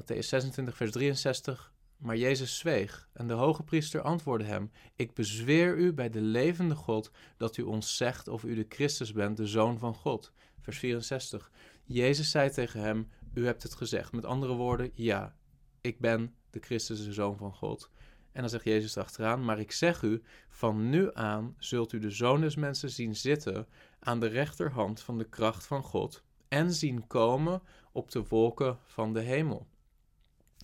Matthäus 0.00 0.18
26, 0.18 0.76
vers 0.76 0.90
63, 0.90 1.72
maar 1.96 2.16
Jezus 2.16 2.58
zweeg 2.58 3.08
en 3.12 3.26
de 3.26 3.34
hoge 3.34 3.62
priester 3.62 4.00
antwoordde 4.00 4.46
hem, 4.46 4.70
ik 4.96 5.14
bezweer 5.14 5.76
u 5.76 5.92
bij 5.92 6.10
de 6.10 6.20
levende 6.20 6.74
God 6.74 7.10
dat 7.36 7.56
u 7.56 7.62
ons 7.62 7.96
zegt 7.96 8.28
of 8.28 8.44
u 8.44 8.54
de 8.54 8.66
Christus 8.68 9.12
bent, 9.12 9.36
de 9.36 9.46
Zoon 9.46 9.78
van 9.78 9.94
God. 9.94 10.32
Vers 10.60 10.78
64, 10.78 11.50
Jezus 11.84 12.30
zei 12.30 12.50
tegen 12.50 12.80
hem, 12.80 13.08
u 13.34 13.44
hebt 13.44 13.62
het 13.62 13.74
gezegd. 13.74 14.12
Met 14.12 14.24
andere 14.24 14.54
woorden, 14.54 14.90
ja, 14.94 15.36
ik 15.80 15.98
ben 15.98 16.34
de 16.50 16.60
Christus, 16.60 17.04
de 17.04 17.12
Zoon 17.12 17.36
van 17.36 17.52
God. 17.52 17.90
En 18.32 18.40
dan 18.40 18.50
zegt 18.50 18.64
Jezus 18.64 18.96
achteraan, 18.96 19.44
maar 19.44 19.58
ik 19.58 19.72
zeg 19.72 20.02
u, 20.02 20.22
van 20.48 20.90
nu 20.90 21.10
aan 21.12 21.54
zult 21.58 21.92
u 21.92 21.98
de 21.98 22.10
Zoon 22.10 22.40
des 22.40 22.56
Mensen 22.56 22.90
zien 22.90 23.16
zitten 23.16 23.66
aan 23.98 24.20
de 24.20 24.26
rechterhand 24.26 25.00
van 25.00 25.18
de 25.18 25.28
kracht 25.28 25.66
van 25.66 25.82
God 25.82 26.22
en 26.48 26.72
zien 26.72 27.06
komen 27.06 27.62
op 27.92 28.10
de 28.10 28.24
wolken 28.28 28.78
van 28.84 29.12
de 29.12 29.20
hemel. 29.20 29.66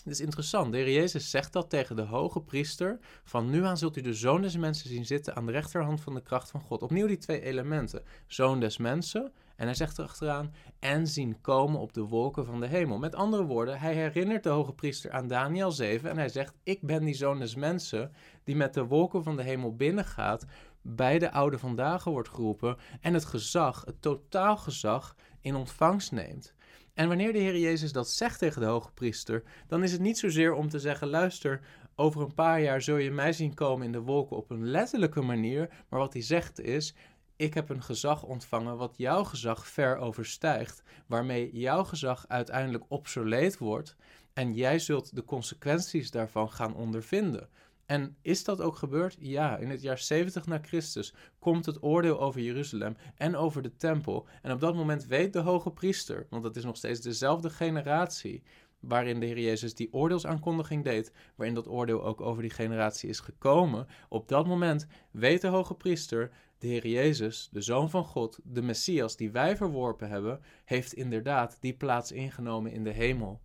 Het 0.05 0.13
is 0.13 0.21
interessant. 0.21 0.73
De 0.73 0.79
Heer 0.79 0.93
Jezus 0.93 1.31
zegt 1.31 1.53
dat 1.53 1.71
tegen 1.71 1.97
de 1.97 2.03
hoge 2.03 2.41
priester. 2.41 2.99
Van 3.25 3.51
nu 3.51 3.65
aan 3.65 3.79
zult 3.79 3.97
u 3.97 4.01
de 4.01 4.15
zoon 4.15 4.43
des 4.43 4.57
mensen 4.57 4.89
zien 4.89 5.07
zitten 5.07 5.37
aan 5.37 5.47
de 5.47 5.53
rechterhand 5.53 6.01
van 6.01 6.15
de 6.15 6.23
kracht 6.23 6.51
van 6.51 6.61
God. 6.61 6.83
Opnieuw 6.83 7.07
die 7.07 7.19
twee 7.19 7.41
elementen. 7.41 8.03
Zoon 8.27 8.61
des 8.61 8.77
mensen. 8.77 9.33
En 9.63 9.69
hij 9.69 9.77
zegt 9.77 9.99
erachteraan. 9.99 10.55
En 10.79 11.07
zien 11.07 11.41
komen 11.41 11.81
op 11.81 11.93
de 11.93 12.01
wolken 12.01 12.47
van 12.47 12.61
de 12.61 12.67
hemel. 12.67 12.99
Met 12.99 13.15
andere 13.15 13.45
woorden, 13.45 13.79
hij 13.79 13.95
herinnert 13.95 14.43
de 14.43 14.49
hoge 14.49 14.73
priester 14.73 15.11
aan 15.11 15.29
Daniel 15.29 15.71
7. 15.71 16.11
En 16.11 16.17
hij 16.17 16.29
zegt: 16.29 16.55
Ik 16.63 16.81
ben 16.81 17.05
die 17.05 17.15
zoon 17.15 17.39
des 17.39 17.55
mensen. 17.55 18.13
Die 18.45 18.57
met 18.57 18.75
de 18.75 18.85
wolken 18.85 19.23
van 19.23 19.37
de 19.37 19.43
hemel 19.43 19.77
binnengaat. 19.77 20.47
Bij 20.81 21.19
de 21.19 21.33
oude 21.33 21.59
vandaag 21.59 22.05
wordt 22.05 22.29
geroepen. 22.29 22.77
En 23.01 23.15
het 23.15 23.25
gezag, 23.25 23.83
het 23.85 24.03
totaal 24.03 24.57
gezag, 24.57 25.17
in 25.41 25.55
ontvangst 25.55 26.13
neemt. 26.13 26.55
En 26.95 27.09
wanneer 27.09 27.33
de 27.33 27.39
Heer 27.39 27.59
Jezus 27.59 27.93
dat 27.93 28.09
zegt 28.09 28.39
tegen 28.39 28.61
de 28.61 28.67
hoge 28.67 28.93
priester, 28.93 29.43
dan 29.67 29.83
is 29.83 29.93
het 29.93 30.01
niet 30.01 30.19
zozeer 30.19 30.53
om 30.55 30.69
te 30.69 30.79
zeggen: 30.79 31.09
luister, 31.09 31.61
over 31.95 32.23
een 32.23 32.35
paar 32.35 32.61
jaar 32.61 32.83
zul 32.83 32.97
je 32.97 33.11
mij 33.11 33.33
zien 33.33 33.55
komen 33.55 33.87
in 33.87 33.93
de 33.93 34.01
wolken 34.01 34.37
op 34.37 34.51
een 34.51 34.67
letterlijke 34.67 35.21
manier. 35.21 35.69
Maar 35.89 36.01
wat 36.01 36.13
hij 36.13 36.23
zegt 36.23 36.61
is: 36.61 36.95
ik 37.43 37.55
heb 37.55 37.69
een 37.69 37.83
gezag 37.83 38.23
ontvangen 38.23 38.77
wat 38.77 38.95
jouw 38.97 39.25
gezag 39.25 39.67
ver 39.69 39.97
overstijgt, 39.97 40.83
waarmee 41.07 41.51
jouw 41.53 41.85
gezag 41.85 42.25
uiteindelijk 42.29 42.85
obsoleet 42.89 43.59
wordt 43.59 43.97
en 44.33 44.55
jij 44.55 44.79
zult 44.79 45.15
de 45.15 45.25
consequenties 45.25 46.11
daarvan 46.11 46.51
gaan 46.51 46.75
ondervinden. 46.75 47.49
En 47.87 48.17
is 48.21 48.45
dat 48.45 48.61
ook 48.61 48.77
gebeurd? 48.77 49.17
Ja, 49.19 49.57
in 49.57 49.71
het 49.71 49.83
jaar 49.83 49.99
70 49.99 50.47
na 50.47 50.59
Christus 50.63 51.15
komt 51.39 51.67
het 51.67 51.83
oordeel 51.83 52.21
over 52.21 52.41
Jeruzalem 52.41 52.97
en 53.17 53.37
over 53.37 53.63
de 53.63 53.77
tempel. 53.77 54.27
En 54.43 54.53
op 54.53 54.61
dat 54.61 54.75
moment 54.75 55.07
weet 55.07 55.33
de 55.33 55.39
hoge 55.39 55.71
priester, 55.71 56.27
want 56.31 56.43
dat 56.43 56.57
is 56.57 56.65
nog 56.65 56.77
steeds 56.77 57.01
dezelfde 57.01 57.51
generatie 57.51 58.43
waarin 58.83 59.21
de 59.21 59.27
Heer 59.27 59.39
Jezus 59.39 59.75
die 59.75 59.93
oordeelsaankondiging 59.93 60.85
deed, 60.85 61.13
waarin 61.35 61.55
dat 61.55 61.69
oordeel 61.69 62.05
ook 62.05 62.21
over 62.21 62.43
die 62.43 62.51
generatie 62.51 63.09
is 63.09 63.21
gekomen. 63.21 63.87
Op 64.09 64.29
dat 64.29 64.47
moment 64.47 64.87
weet 65.11 65.41
de 65.41 65.47
hoge 65.47 65.75
priester, 65.75 66.31
de 66.59 66.67
Heer 66.67 66.87
Jezus, 66.87 67.49
de 67.53 67.61
Zoon 67.61 67.91
van 67.91 68.05
God, 68.05 68.39
de 68.45 68.63
Messias 68.63 69.17
die 69.17 69.31
wij 69.31 69.57
verworpen 69.57 70.09
hebben, 70.09 70.41
heeft 70.65 70.93
inderdaad 70.93 71.57
die 71.61 71.75
plaats 71.75 72.13
ingenomen 72.13 72.73
in 72.73 72.85
de 72.85 72.91
hemel. 72.91 73.41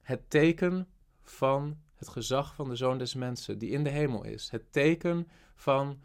Het 0.00 0.30
teken 0.30 0.88
van 1.22 1.78
het 1.94 2.08
gezag 2.08 2.54
van 2.54 2.68
de 2.68 2.76
Zoon 2.76 2.98
des 2.98 3.14
Mensen 3.14 3.58
die 3.58 3.70
in 3.70 3.84
de 3.84 3.90
hemel 3.90 4.24
is. 4.24 4.50
Het 4.50 4.72
teken 4.72 5.28
van 5.54 6.00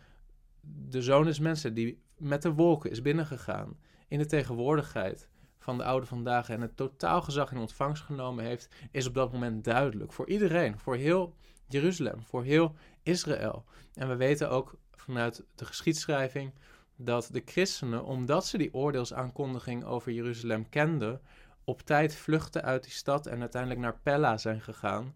de 0.62 1.01
Zoon 1.01 1.24
des 1.24 1.39
Mensen 1.39 1.74
die 1.74 2.01
met 2.17 2.41
de 2.41 2.53
wolken 2.53 2.91
is 2.91 3.01
binnengegaan 3.01 3.77
in 4.08 4.17
de 4.17 4.25
tegenwoordigheid 4.25 5.28
van 5.59 5.77
de 5.77 5.83
oude 5.83 6.05
vandaag 6.05 6.49
en 6.49 6.61
het 6.61 6.77
totaal 6.77 7.21
gezag 7.21 7.51
in 7.51 7.57
ontvangst 7.57 8.03
genomen 8.03 8.45
heeft, 8.45 8.69
is 8.91 9.07
op 9.07 9.13
dat 9.13 9.31
moment 9.31 9.63
duidelijk 9.63 10.13
voor 10.13 10.29
iedereen, 10.29 10.79
voor 10.79 10.95
heel 10.95 11.35
Jeruzalem, 11.67 12.23
voor 12.23 12.43
heel 12.43 12.75
Israël. 13.03 13.65
En 13.93 14.07
we 14.07 14.15
weten 14.15 14.49
ook 14.49 14.77
vanuit 14.91 15.45
de 15.55 15.65
geschiedschrijving 15.65 16.53
dat 16.95 17.29
de 17.31 17.41
christenen, 17.45 18.05
omdat 18.05 18.45
ze 18.45 18.57
die 18.57 18.73
oordeelsaankondiging 18.73 19.83
over 19.83 20.11
Jeruzalem 20.11 20.69
kenden, 20.69 21.21
op 21.63 21.81
tijd 21.81 22.15
vluchten 22.15 22.63
uit 22.63 22.83
die 22.83 22.91
stad 22.91 23.25
en 23.25 23.39
uiteindelijk 23.39 23.81
naar 23.81 23.99
Pella 24.03 24.37
zijn 24.37 24.61
gegaan, 24.61 25.15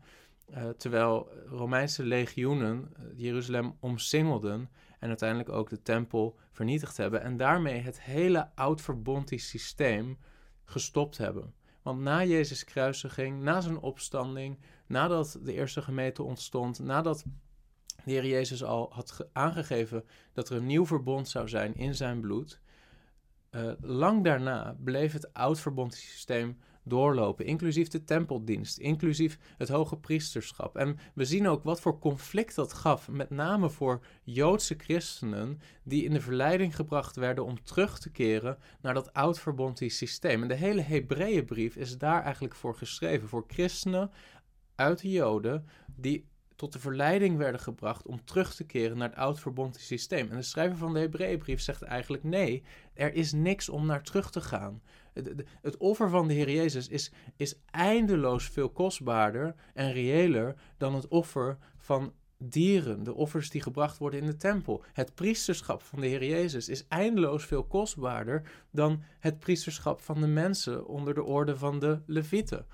uh, 0.49 0.69
terwijl 0.69 1.29
Romeinse 1.45 2.03
legioenen 2.03 2.89
eh, 2.93 3.03
Jeruzalem 3.15 3.77
omsingelden 3.79 4.69
en 4.99 5.07
uiteindelijk 5.07 5.49
ook 5.49 5.69
de 5.69 5.81
tempel 5.81 6.39
vernietigd 6.51 6.97
hebben. 6.97 7.21
En 7.21 7.37
daarmee 7.37 7.81
het 7.81 8.01
hele 8.01 8.49
oud-verbondisch 8.55 9.49
systeem 9.49 10.17
gestopt 10.65 11.17
hebben. 11.17 11.53
Want 11.81 11.99
na 11.99 12.23
Jezus' 12.23 12.63
kruisiging, 12.63 13.41
na 13.41 13.61
zijn 13.61 13.79
opstanding, 13.79 14.59
nadat 14.87 15.39
de 15.43 15.53
eerste 15.53 15.81
gemeente 15.81 16.23
ontstond, 16.23 16.79
nadat 16.79 17.23
de 18.03 18.11
Heer 18.11 18.25
Jezus 18.25 18.63
al 18.63 18.89
had 18.93 19.27
aangegeven 19.31 20.03
dat 20.33 20.49
er 20.49 20.55
een 20.55 20.65
nieuw 20.65 20.85
verbond 20.85 21.29
zou 21.29 21.49
zijn 21.49 21.75
in 21.75 21.95
zijn 21.95 22.19
bloed, 22.19 22.61
uh, 23.51 23.71
lang 23.81 24.23
daarna 24.23 24.75
bleef 24.83 25.13
het 25.13 25.33
oud-verbondisch 25.33 26.11
systeem 26.11 26.57
doorlopen, 26.83 27.45
inclusief 27.45 27.87
de 27.87 28.03
tempeldienst, 28.03 28.77
inclusief 28.77 29.39
het 29.57 29.69
hoge 29.69 29.97
priesterschap. 29.97 30.75
En 30.75 30.97
we 31.13 31.25
zien 31.25 31.47
ook 31.47 31.63
wat 31.63 31.81
voor 31.81 31.99
conflict 31.99 32.55
dat 32.55 32.73
gaf, 32.73 33.09
met 33.09 33.29
name 33.29 33.69
voor 33.69 34.05
Joodse 34.23 34.75
christenen 34.77 35.59
die 35.83 36.03
in 36.03 36.13
de 36.13 36.21
verleiding 36.21 36.75
gebracht 36.75 37.15
werden 37.15 37.45
om 37.45 37.63
terug 37.63 37.99
te 37.99 38.09
keren 38.09 38.57
naar 38.81 38.93
dat 38.93 39.13
oud-verbondisch 39.13 39.97
systeem. 39.97 40.41
En 40.41 40.47
de 40.47 40.53
hele 40.53 40.81
Hebreeënbrief 40.81 41.75
is 41.75 41.97
daar 41.97 42.23
eigenlijk 42.23 42.55
voor 42.55 42.75
geschreven, 42.75 43.27
voor 43.27 43.43
christenen 43.47 44.11
uit 44.75 45.01
de 45.01 45.09
Joden 45.09 45.67
die 45.95 46.31
tot 46.63 46.73
de 46.73 46.79
verleiding 46.79 47.37
werden 47.37 47.61
gebracht 47.61 48.05
om 48.05 48.25
terug 48.25 48.55
te 48.55 48.63
keren 48.63 48.97
naar 48.97 49.09
het 49.09 49.17
oud-verbondisch 49.17 49.85
systeem. 49.85 50.29
En 50.29 50.37
de 50.37 50.43
schrijver 50.43 50.77
van 50.77 50.93
de 50.93 50.99
Hebreeënbrief 50.99 51.61
zegt 51.61 51.81
eigenlijk 51.81 52.23
nee, 52.23 52.63
er 52.93 53.13
is 53.13 53.31
niks 53.31 53.69
om 53.69 53.85
naar 53.85 54.03
terug 54.03 54.31
te 54.31 54.41
gaan. 54.41 54.81
Het, 55.13 55.43
het 55.61 55.77
offer 55.77 56.09
van 56.09 56.27
de 56.27 56.33
Heer 56.33 56.49
Jezus 56.49 56.87
is, 56.87 57.11
is 57.35 57.55
eindeloos 57.71 58.45
veel 58.49 58.69
kostbaarder 58.69 59.55
en 59.73 59.91
reëler 59.91 60.55
dan 60.77 60.95
het 60.95 61.07
offer 61.07 61.57
van 61.77 62.13
dieren, 62.37 63.03
de 63.03 63.13
offers 63.13 63.49
die 63.49 63.61
gebracht 63.61 63.97
worden 63.97 64.19
in 64.19 64.25
de 64.25 64.35
tempel. 64.35 64.83
Het 64.93 65.15
priesterschap 65.15 65.81
van 65.81 65.99
de 65.99 66.07
Heer 66.07 66.25
Jezus 66.25 66.69
is 66.69 66.87
eindeloos 66.87 67.45
veel 67.45 67.63
kostbaarder 67.63 68.51
dan 68.71 69.03
het 69.19 69.39
priesterschap 69.39 70.01
van 70.01 70.21
de 70.21 70.27
mensen 70.27 70.87
onder 70.87 71.13
de 71.13 71.23
orde 71.23 71.57
van 71.57 71.79
de 71.79 72.01
Levieten. 72.05 72.65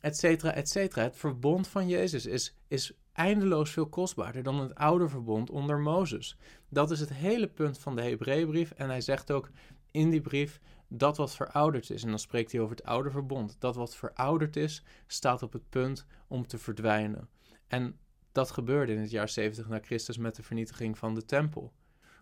Etcetera, 0.00 0.54
etcetera. 0.54 1.02
Het 1.02 1.16
verbond 1.16 1.68
van 1.68 1.88
Jezus 1.88 2.26
is, 2.26 2.54
is 2.68 2.92
eindeloos 3.14 3.70
veel 3.70 3.86
kostbaarder 3.86 4.42
dan 4.42 4.60
het 4.60 4.74
oude 4.74 5.08
verbond 5.08 5.50
onder 5.50 5.78
Mozes. 5.78 6.36
Dat 6.68 6.90
is 6.90 7.00
het 7.00 7.12
hele 7.12 7.48
punt 7.48 7.78
van 7.78 7.96
de 7.96 8.02
Hebreeënbrief 8.02 8.70
en 8.70 8.88
hij 8.88 9.00
zegt 9.00 9.32
ook 9.32 9.50
in 9.90 10.10
die 10.10 10.20
brief 10.20 10.60
dat 10.88 11.16
wat 11.16 11.34
verouderd 11.34 11.90
is. 11.90 12.02
En 12.02 12.08
dan 12.08 12.18
spreekt 12.18 12.52
hij 12.52 12.60
over 12.60 12.76
het 12.76 12.84
oude 12.84 13.10
verbond. 13.10 13.56
Dat 13.58 13.74
wat 13.74 13.96
verouderd 13.96 14.56
is, 14.56 14.84
staat 15.06 15.42
op 15.42 15.52
het 15.52 15.68
punt 15.68 16.06
om 16.28 16.46
te 16.46 16.58
verdwijnen. 16.58 17.28
En 17.66 17.98
dat 18.32 18.50
gebeurde 18.50 18.92
in 18.92 19.00
het 19.00 19.10
jaar 19.10 19.28
70 19.28 19.68
na 19.68 19.78
Christus 19.82 20.18
met 20.18 20.36
de 20.36 20.42
vernietiging 20.42 20.98
van 20.98 21.14
de 21.14 21.24
tempel. 21.24 21.72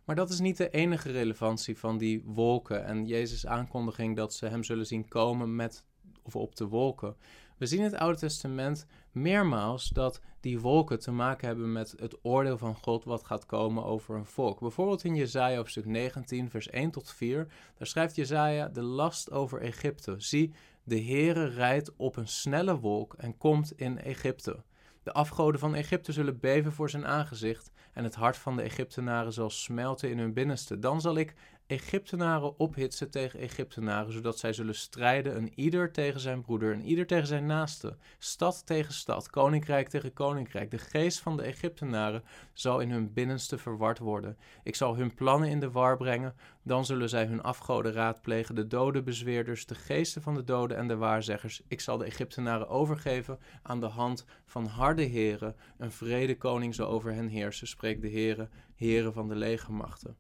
Maar 0.05 0.17
dat 0.17 0.31
is 0.31 0.41
niet 0.41 0.57
de 0.57 0.71
enige 0.71 1.11
relevantie 1.11 1.79
van 1.79 1.99
die 1.99 2.23
wolken 2.25 2.85
en 2.85 3.07
Jezus' 3.07 3.47
aankondiging 3.47 4.17
dat 4.17 4.35
ze 4.35 4.47
hem 4.47 4.65
zullen 4.65 4.87
zien 4.87 5.09
komen 5.09 5.57
met 5.57 5.85
of 6.23 6.37
op 6.37 6.57
de 6.57 6.67
wolken. 6.67 7.17
We 7.63 7.69
zien 7.69 7.79
in 7.79 7.85
het 7.85 7.95
Oude 7.95 8.19
Testament 8.19 8.87
meermaals 9.13 9.89
dat 9.89 10.21
die 10.41 10.61
wolken 10.61 11.01
te 11.01 11.11
maken 11.11 11.47
hebben 11.47 11.73
met 11.73 11.95
het 11.97 12.17
oordeel 12.23 12.59
van 12.59 12.75
God 12.75 13.05
wat 13.05 13.25
gaat 13.25 13.47
komen 13.47 13.85
over 13.85 14.17
een 14.17 14.27
volk. 14.27 14.61
Bijvoorbeeld 14.61 15.05
in 15.05 15.15
Jesaja 15.15 15.59
op 15.59 15.69
stuk 15.69 15.87
19 15.87 16.51
vers 16.51 16.69
1 16.69 16.91
tot 16.91 17.11
4, 17.11 17.47
daar 17.79 17.87
schrijft 17.87 18.17
Jesaja 18.17 18.69
de 18.69 18.83
last 18.83 19.31
over 19.31 19.61
Egypte. 19.61 20.15
Zie, 20.19 20.53
de 20.85 21.03
Heere 21.03 21.45
rijdt 21.45 21.93
op 21.97 22.17
een 22.17 22.29
snelle 22.29 22.79
wolk 22.79 23.15
en 23.15 23.39
komt 23.39 23.73
in 23.79 23.99
Egypte. 23.99 24.63
De 25.03 25.13
afgoden 25.13 25.61
van 25.61 25.75
Egypte 25.75 26.13
zullen 26.13 26.41
beven 26.41 26.73
voor 26.73 26.91
zijn 26.91 27.07
aangezicht 27.07 27.71
en 27.93 28.05
het 28.05 28.15
hart 28.15 28.37
van 28.37 28.57
de 28.57 28.63
Egyptenaren 28.63 29.33
zal 29.33 29.51
smelten 29.51 30.11
in 30.11 30.19
hun 30.19 30.33
binnenste. 30.33 30.79
Dan 30.79 31.01
zal 31.01 31.17
ik 31.17 31.35
Egyptenaren 31.73 32.59
ophitsen 32.59 33.11
tegen 33.11 33.41
Egyptenaren, 33.41 34.13
zodat 34.13 34.39
zij 34.39 34.53
zullen 34.53 34.75
strijden, 34.75 35.37
een 35.37 35.53
ieder 35.55 35.93
tegen 35.93 36.21
zijn 36.21 36.41
broeder, 36.41 36.73
een 36.73 36.85
ieder 36.85 37.07
tegen 37.07 37.27
zijn 37.27 37.47
naaste, 37.47 37.97
stad 38.19 38.67
tegen 38.67 38.95
stad, 38.95 39.31
koninkrijk 39.31 39.89
tegen 39.89 40.13
koninkrijk. 40.13 40.71
De 40.71 40.79
geest 40.79 41.21
van 41.21 41.37
de 41.37 41.43
Egyptenaren 41.43 42.25
zal 42.53 42.81
in 42.81 42.91
hun 42.91 43.13
binnenste 43.13 43.59
verward 43.59 43.99
worden. 43.99 44.37
Ik 44.63 44.75
zal 44.75 44.97
hun 44.97 45.15
plannen 45.15 45.49
in 45.49 45.61
de 45.61 45.71
war 45.71 45.97
brengen, 45.97 46.35
dan 46.63 46.85
zullen 46.85 47.09
zij 47.09 47.27
hun 47.27 47.43
afgoden 47.43 47.93
raadplegen, 47.93 48.55
de 48.55 48.67
dode 48.67 49.03
bezweerders, 49.03 49.67
de 49.67 49.75
geesten 49.75 50.23
van 50.23 50.35
de 50.35 50.45
doden 50.45 50.77
en 50.77 50.89
de 50.89 50.97
waarzeggers. 50.97 51.63
Ik 51.69 51.81
zal 51.81 51.99
de 51.99 52.05
Egyptenaren 52.05 52.69
overgeven 52.69 53.39
aan 53.63 53.81
de 53.81 53.87
hand 53.87 54.25
van 54.47 54.67
harde 54.67 55.03
heren, 55.03 55.57
een 55.79 55.93
vrede 55.93 56.37
koning 56.37 56.75
zal 56.75 56.89
over 56.89 57.13
hen 57.13 57.29
heersen, 57.29 57.67
spreekt 57.67 58.03
de 58.03 58.09
heren, 58.09 58.51
heren 58.75 59.13
van 59.13 59.29
de 59.29 59.37
legermachten. 59.37 60.17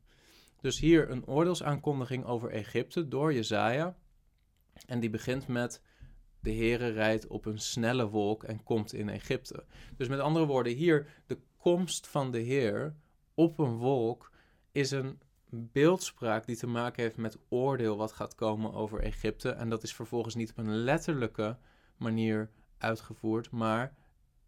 Dus 0.63 0.79
hier 0.79 1.11
een 1.11 1.27
oordeelsaankondiging 1.27 2.25
over 2.25 2.51
Egypte 2.51 3.09
door 3.09 3.33
Jezaja. 3.33 3.97
En 4.87 5.01
die 5.01 5.11
begint 5.11 5.47
met 5.47 5.83
de 6.41 6.53
Heere 6.53 6.89
rijdt 6.89 7.27
op 7.27 7.47
een 7.47 7.59
snelle 7.59 8.09
wolk 8.09 8.45
en 8.45 8.63
komt 8.63 8.93
in 8.93 9.09
Egypte. 9.09 9.65
Dus 9.97 10.09
met 10.09 10.19
andere 10.19 10.47
woorden, 10.47 10.73
hier 10.73 11.23
de 11.27 11.39
komst 11.57 12.07
van 12.07 12.31
de 12.31 12.39
Heer 12.39 12.95
op 13.35 13.59
een 13.59 13.77
wolk 13.77 14.31
is 14.73 14.91
een 14.91 15.21
beeldspraak 15.51 16.47
die 16.47 16.57
te 16.57 16.67
maken 16.67 17.03
heeft 17.03 17.17
met 17.17 17.39
oordeel 17.49 17.97
wat 17.97 18.13
gaat 18.13 18.35
komen 18.35 18.73
over 18.73 19.01
Egypte. 19.01 19.51
En 19.51 19.69
dat 19.69 19.83
is 19.83 19.95
vervolgens 19.95 20.35
niet 20.35 20.51
op 20.51 20.59
een 20.59 20.75
letterlijke 20.77 21.59
manier 21.97 22.51
uitgevoerd, 22.79 23.51
maar 23.51 23.95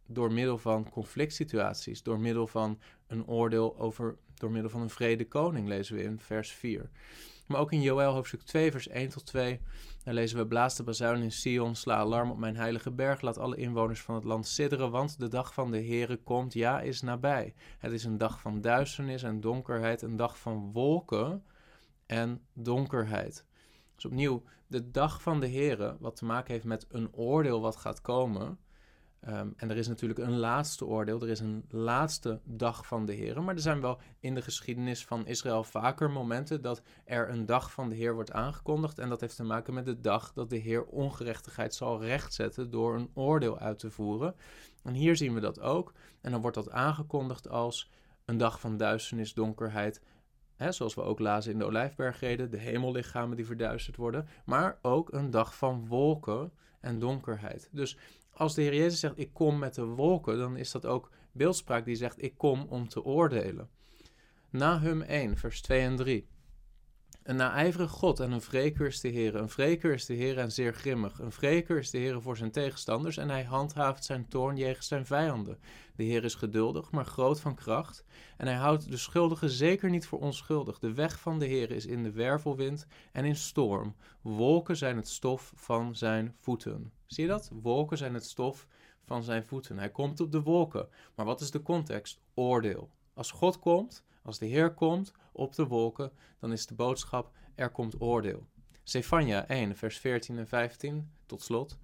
door 0.06 0.32
middel 0.32 0.58
van 0.58 0.90
conflict 0.90 1.32
situaties, 1.32 2.02
door 2.02 2.20
middel 2.20 2.46
van 2.46 2.80
een 3.06 3.26
oordeel 3.26 3.78
over, 3.78 4.18
door 4.44 4.52
middel 4.52 4.70
van 4.70 4.80
een 4.80 4.90
vrede 4.90 5.28
koning, 5.28 5.68
lezen 5.68 5.96
we 5.96 6.02
in 6.02 6.20
vers 6.20 6.52
4. 6.52 6.90
Maar 7.46 7.60
ook 7.60 7.72
in 7.72 7.82
Joël 7.82 8.12
hoofdstuk 8.12 8.42
2, 8.42 8.70
vers 8.70 8.88
1 8.88 9.08
tot 9.08 9.26
2, 9.26 9.60
daar 10.02 10.14
lezen 10.14 10.38
we: 10.38 10.46
Blaas 10.46 10.76
de 10.76 10.82
bazuin 10.82 11.22
in 11.22 11.32
Sion, 11.32 11.74
sla 11.74 11.96
alarm 11.96 12.30
op 12.30 12.38
mijn 12.38 12.56
heilige 12.56 12.90
berg, 12.90 13.20
laat 13.20 13.38
alle 13.38 13.56
inwoners 13.56 14.02
van 14.02 14.14
het 14.14 14.24
land 14.24 14.46
sidderen, 14.46 14.90
want 14.90 15.18
de 15.18 15.28
dag 15.28 15.54
van 15.54 15.70
de 15.70 15.76
Heere 15.84 16.16
komt, 16.16 16.52
ja, 16.52 16.80
is 16.80 17.00
nabij. 17.00 17.54
Het 17.78 17.92
is 17.92 18.04
een 18.04 18.18
dag 18.18 18.40
van 18.40 18.60
duisternis 18.60 19.22
en 19.22 19.40
donkerheid, 19.40 20.02
een 20.02 20.16
dag 20.16 20.38
van 20.38 20.72
wolken 20.72 21.44
en 22.06 22.40
donkerheid. 22.52 23.44
Dus 23.94 24.04
opnieuw, 24.04 24.42
de 24.66 24.90
dag 24.90 25.22
van 25.22 25.40
de 25.40 25.48
Heere, 25.48 25.96
wat 26.00 26.16
te 26.16 26.24
maken 26.24 26.52
heeft 26.52 26.64
met 26.64 26.86
een 26.88 27.14
oordeel 27.14 27.60
wat 27.60 27.76
gaat 27.76 28.00
komen, 28.00 28.58
Ehm, 29.24 29.48
en 29.56 29.70
er 29.70 29.76
is 29.76 29.88
natuurlijk 29.88 30.20
een 30.20 30.38
laatste 30.38 30.86
oordeel, 30.86 31.22
er 31.22 31.28
is 31.28 31.40
een 31.40 31.64
laatste 31.68 32.40
dag 32.44 32.86
van 32.86 33.06
de 33.06 33.12
Heer. 33.12 33.42
Maar 33.42 33.54
er 33.54 33.60
zijn 33.60 33.80
wel 33.80 33.98
in 34.20 34.34
de 34.34 34.42
geschiedenis 34.42 35.04
van 35.04 35.26
Israël 35.26 35.64
vaker 35.64 36.10
momenten 36.10 36.62
dat 36.62 36.82
er 37.04 37.30
een 37.30 37.46
dag 37.46 37.72
van 37.72 37.88
de 37.88 37.94
Heer 37.94 38.14
wordt 38.14 38.32
aangekondigd. 38.32 38.98
En 38.98 39.08
dat 39.08 39.20
heeft 39.20 39.36
te 39.36 39.44
maken 39.44 39.74
met 39.74 39.84
de 39.84 40.00
dag 40.00 40.32
dat 40.32 40.50
de 40.50 40.56
Heer 40.56 40.84
ongerechtigheid 40.84 41.74
zal 41.74 42.02
rechtzetten 42.02 42.70
door 42.70 42.94
een 42.94 43.10
oordeel 43.14 43.58
uit 43.58 43.78
te 43.78 43.90
voeren. 43.90 44.34
En 44.82 44.94
hier 44.94 45.16
zien 45.16 45.34
we 45.34 45.40
dat 45.40 45.60
ook. 45.60 45.92
En 46.20 46.30
dan 46.30 46.40
wordt 46.40 46.56
dat 46.56 46.70
aangekondigd 46.70 47.48
als 47.48 47.90
een 48.24 48.36
dag 48.36 48.60
van 48.60 48.76
duisternis, 48.76 49.34
donkerheid. 49.34 50.00
Zoals 50.68 50.94
we 50.94 51.02
ook 51.02 51.18
lazen 51.18 51.52
in 51.52 51.58
de 51.58 51.64
Olijfbergreden, 51.64 52.50
de 52.50 52.58
hemellichamen 52.58 53.36
die 53.36 53.46
verduisterd 53.46 53.96
worden. 53.96 54.28
Maar 54.44 54.78
ook 54.82 55.12
een 55.12 55.30
dag 55.30 55.56
van 55.56 55.86
wolken 55.86 56.52
en 56.80 56.98
donkerheid. 56.98 57.68
Dus 57.72 57.98
als 58.34 58.54
de 58.54 58.62
Heer 58.62 58.74
Jezus 58.74 59.00
zegt: 59.00 59.18
Ik 59.18 59.30
kom 59.32 59.58
met 59.58 59.74
de 59.74 59.84
wolken, 59.84 60.38
dan 60.38 60.56
is 60.56 60.70
dat 60.70 60.86
ook 60.86 61.10
beeldspraak 61.32 61.84
die 61.84 61.96
zegt: 61.96 62.22
Ik 62.22 62.34
kom 62.36 62.66
om 62.68 62.88
te 62.88 63.04
oordelen. 63.04 63.68
Nahum 64.50 65.02
1, 65.02 65.36
vers 65.36 65.60
2 65.60 65.80
en 65.80 65.96
3. 65.96 66.26
Een 67.24 67.36
naijverig 67.36 67.90
God 67.90 68.20
en 68.20 68.32
een 68.32 68.40
wreker 68.40 68.86
is 68.86 69.00
de 69.00 69.08
Heer. 69.08 69.34
Een 69.34 69.48
wreker 69.48 69.92
is 69.92 70.06
de 70.06 70.14
Heer 70.14 70.38
en 70.38 70.52
zeer 70.52 70.74
grimmig. 70.74 71.18
Een 71.18 71.30
wreker 71.30 71.78
is 71.78 71.90
de 71.90 71.98
Heer 71.98 72.22
voor 72.22 72.36
zijn 72.36 72.50
tegenstanders 72.50 73.16
en 73.16 73.28
hij 73.28 73.44
handhaaft 73.44 74.04
zijn 74.04 74.28
toorn 74.28 74.56
jegens 74.56 74.86
zijn 74.86 75.06
vijanden. 75.06 75.58
De 75.96 76.02
Heer 76.02 76.24
is 76.24 76.34
geduldig, 76.34 76.90
maar 76.90 77.04
groot 77.04 77.40
van 77.40 77.54
kracht. 77.54 78.04
En 78.36 78.46
hij 78.46 78.56
houdt 78.56 78.90
de 78.90 78.96
schuldigen 78.96 79.50
zeker 79.50 79.90
niet 79.90 80.06
voor 80.06 80.20
onschuldig. 80.20 80.78
De 80.78 80.92
weg 80.92 81.20
van 81.20 81.38
de 81.38 81.46
Heer 81.46 81.70
is 81.70 81.86
in 81.86 82.02
de 82.02 82.12
wervelwind 82.12 82.86
en 83.12 83.24
in 83.24 83.36
storm. 83.36 83.94
Wolken 84.20 84.76
zijn 84.76 84.96
het 84.96 85.08
stof 85.08 85.52
van 85.56 85.96
zijn 85.96 86.34
voeten. 86.40 86.92
Zie 87.06 87.24
je 87.24 87.30
dat? 87.30 87.50
Wolken 87.62 87.98
zijn 87.98 88.14
het 88.14 88.24
stof 88.24 88.66
van 89.04 89.22
zijn 89.22 89.44
voeten. 89.44 89.78
Hij 89.78 89.90
komt 89.90 90.20
op 90.20 90.32
de 90.32 90.42
wolken. 90.42 90.88
Maar 91.14 91.26
wat 91.26 91.40
is 91.40 91.50
de 91.50 91.62
context? 91.62 92.20
Oordeel. 92.34 92.90
Als 93.14 93.30
God 93.30 93.58
komt, 93.58 94.04
als 94.22 94.38
de 94.38 94.46
Heer 94.46 94.74
komt 94.74 95.12
op 95.32 95.54
de 95.54 95.66
wolken, 95.66 96.12
dan 96.38 96.52
is 96.52 96.66
de 96.66 96.74
boodschap: 96.74 97.30
er 97.54 97.70
komt 97.70 98.00
oordeel. 98.00 98.46
Zefania 98.82 99.46
1, 99.46 99.76
vers 99.76 99.98
14 99.98 100.38
en 100.38 100.48
15, 100.48 101.10
tot 101.26 101.42
slot. 101.42 101.78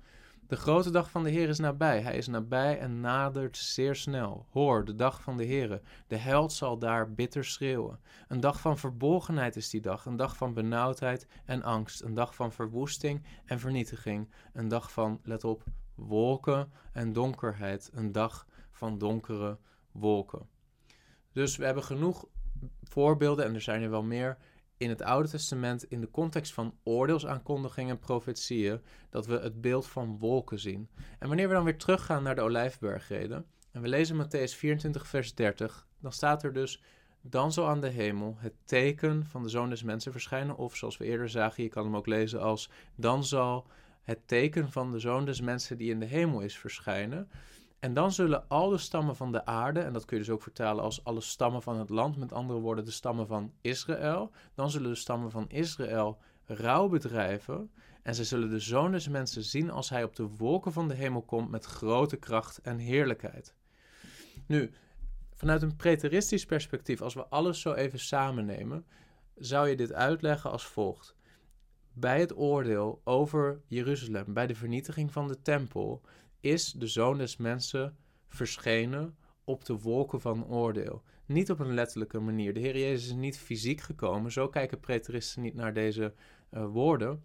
De 0.50 0.56
grote 0.56 0.90
dag 0.90 1.10
van 1.10 1.22
de 1.22 1.30
Heer 1.30 1.48
is 1.48 1.58
nabij. 1.58 2.00
Hij 2.00 2.16
is 2.16 2.26
nabij 2.26 2.78
en 2.78 3.00
nadert 3.00 3.56
zeer 3.56 3.96
snel. 3.96 4.46
Hoor, 4.50 4.84
de 4.84 4.94
dag 4.94 5.22
van 5.22 5.36
de 5.36 5.44
Heer. 5.44 5.80
De 6.06 6.16
held 6.16 6.52
zal 6.52 6.78
daar 6.78 7.12
bitter 7.12 7.44
schreeuwen. 7.44 8.00
Een 8.28 8.40
dag 8.40 8.60
van 8.60 8.78
verbolgenheid 8.78 9.56
is 9.56 9.70
die 9.70 9.80
dag. 9.80 10.06
Een 10.06 10.16
dag 10.16 10.36
van 10.36 10.54
benauwdheid 10.54 11.26
en 11.44 11.62
angst. 11.62 12.02
Een 12.02 12.14
dag 12.14 12.34
van 12.34 12.52
verwoesting 12.52 13.24
en 13.44 13.58
vernietiging. 13.60 14.30
Een 14.52 14.68
dag 14.68 14.92
van, 14.92 15.20
let 15.22 15.44
op, 15.44 15.64
wolken 15.94 16.72
en 16.92 17.12
donkerheid. 17.12 17.90
Een 17.92 18.12
dag 18.12 18.46
van 18.70 18.98
donkere 18.98 19.58
wolken. 19.92 20.48
Dus 21.32 21.56
we 21.56 21.64
hebben 21.64 21.84
genoeg 21.84 22.28
voorbeelden, 22.82 23.44
en 23.44 23.54
er 23.54 23.60
zijn 23.60 23.82
er 23.82 23.90
wel 23.90 24.02
meer, 24.02 24.36
in 24.76 24.88
het 24.88 25.02
Oude 25.02 25.28
Testament 25.28 25.84
in 25.84 26.00
de 26.00 26.10
context 26.10 26.52
van 26.52 26.74
oordeelsaankondigingen 26.82 27.90
en 27.90 27.98
profetieën, 27.98 28.80
dat 29.10 29.26
we 29.26 29.38
het 29.38 29.60
beeld 29.60 29.86
van 29.86 30.18
wolken 30.18 30.58
zien. 30.58 30.88
En 31.18 31.28
wanneer 31.28 31.48
we 31.48 31.54
dan 31.54 31.64
weer 31.64 31.78
teruggaan 31.78 32.22
naar 32.22 32.34
de 32.34 32.40
Olijfbergreden, 32.40 33.46
en 33.72 33.82
we 33.82 33.88
lezen 33.88 34.26
Matthäus 34.26 34.56
24, 34.56 35.06
vers 35.06 35.34
30, 35.34 35.86
dan 36.00 36.12
staat 36.12 36.42
er 36.42 36.52
dus, 36.52 36.82
dan 37.22 37.52
zal 37.52 37.68
aan 37.68 37.80
de 37.80 37.88
hemel 37.88 38.36
het 38.38 38.54
teken 38.64 39.26
van 39.26 39.42
de 39.42 39.48
Zoon 39.48 39.70
des 39.70 39.82
Mensen 39.82 40.12
verschijnen, 40.12 40.56
of 40.56 40.76
zoals 40.76 40.96
we 40.96 41.04
eerder 41.04 41.28
zagen, 41.28 41.62
je 41.62 41.68
kan 41.68 41.84
hem 41.84 41.96
ook 41.96 42.06
lezen 42.06 42.40
als, 42.40 42.70
dan 42.94 43.24
zal 43.24 43.66
het 44.02 44.28
teken 44.28 44.70
van 44.70 44.92
de 44.92 44.98
Zoon 44.98 45.24
des 45.24 45.40
Mensen 45.40 45.78
die 45.78 45.90
in 45.90 46.00
de 46.00 46.06
hemel 46.06 46.40
is 46.40 46.58
verschijnen. 46.58 47.30
En 47.80 47.94
dan 47.94 48.12
zullen 48.12 48.48
al 48.48 48.68
de 48.68 48.78
stammen 48.78 49.16
van 49.16 49.32
de 49.32 49.44
aarde, 49.44 49.80
en 49.80 49.92
dat 49.92 50.04
kun 50.04 50.16
je 50.16 50.22
dus 50.22 50.32
ook 50.32 50.42
vertalen 50.42 50.84
als 50.84 51.04
alle 51.04 51.20
stammen 51.20 51.62
van 51.62 51.78
het 51.78 51.88
land, 51.88 52.16
met 52.16 52.32
andere 52.32 52.60
woorden 52.60 52.84
de 52.84 52.90
stammen 52.90 53.26
van 53.26 53.52
Israël, 53.60 54.30
dan 54.54 54.70
zullen 54.70 54.90
de 54.90 54.96
stammen 54.96 55.30
van 55.30 55.48
Israël 55.48 56.18
rouw 56.44 56.88
bedrijven. 56.88 57.70
En 58.02 58.14
ze 58.14 58.24
zullen 58.24 58.50
de 58.50 58.58
zoon 58.58 58.92
des 58.92 59.08
mensen 59.08 59.42
zien 59.42 59.70
als 59.70 59.88
hij 59.90 60.04
op 60.04 60.16
de 60.16 60.28
wolken 60.28 60.72
van 60.72 60.88
de 60.88 60.94
hemel 60.94 61.22
komt 61.22 61.50
met 61.50 61.64
grote 61.64 62.16
kracht 62.16 62.60
en 62.60 62.78
heerlijkheid. 62.78 63.54
Nu, 64.46 64.70
vanuit 65.34 65.62
een 65.62 65.76
preteristisch 65.76 66.46
perspectief, 66.46 67.00
als 67.00 67.14
we 67.14 67.26
alles 67.26 67.60
zo 67.60 67.72
even 67.72 67.98
samennemen, 67.98 68.86
zou 69.34 69.68
je 69.68 69.76
dit 69.76 69.92
uitleggen 69.92 70.50
als 70.50 70.66
volgt. 70.66 71.16
Bij 71.92 72.20
het 72.20 72.36
oordeel 72.36 73.00
over 73.04 73.60
Jeruzalem, 73.66 74.32
bij 74.32 74.46
de 74.46 74.54
vernietiging 74.54 75.12
van 75.12 75.28
de 75.28 75.42
tempel, 75.42 76.02
is 76.40 76.72
de 76.72 76.86
zoon 76.86 77.18
des 77.18 77.36
mensen 77.36 77.96
verschenen 78.28 79.16
op 79.44 79.64
de 79.64 79.78
wolken 79.78 80.20
van 80.20 80.46
oordeel. 80.46 81.02
Niet 81.26 81.50
op 81.50 81.58
een 81.58 81.74
letterlijke 81.74 82.18
manier. 82.18 82.54
De 82.54 82.60
Heer 82.60 82.78
Jezus 82.78 83.06
is 83.06 83.14
niet 83.14 83.38
fysiek 83.38 83.80
gekomen. 83.80 84.32
Zo 84.32 84.48
kijken 84.48 84.80
preteristen 84.80 85.42
niet 85.42 85.54
naar 85.54 85.74
deze 85.74 86.14
uh, 86.50 86.66
woorden. 86.66 87.22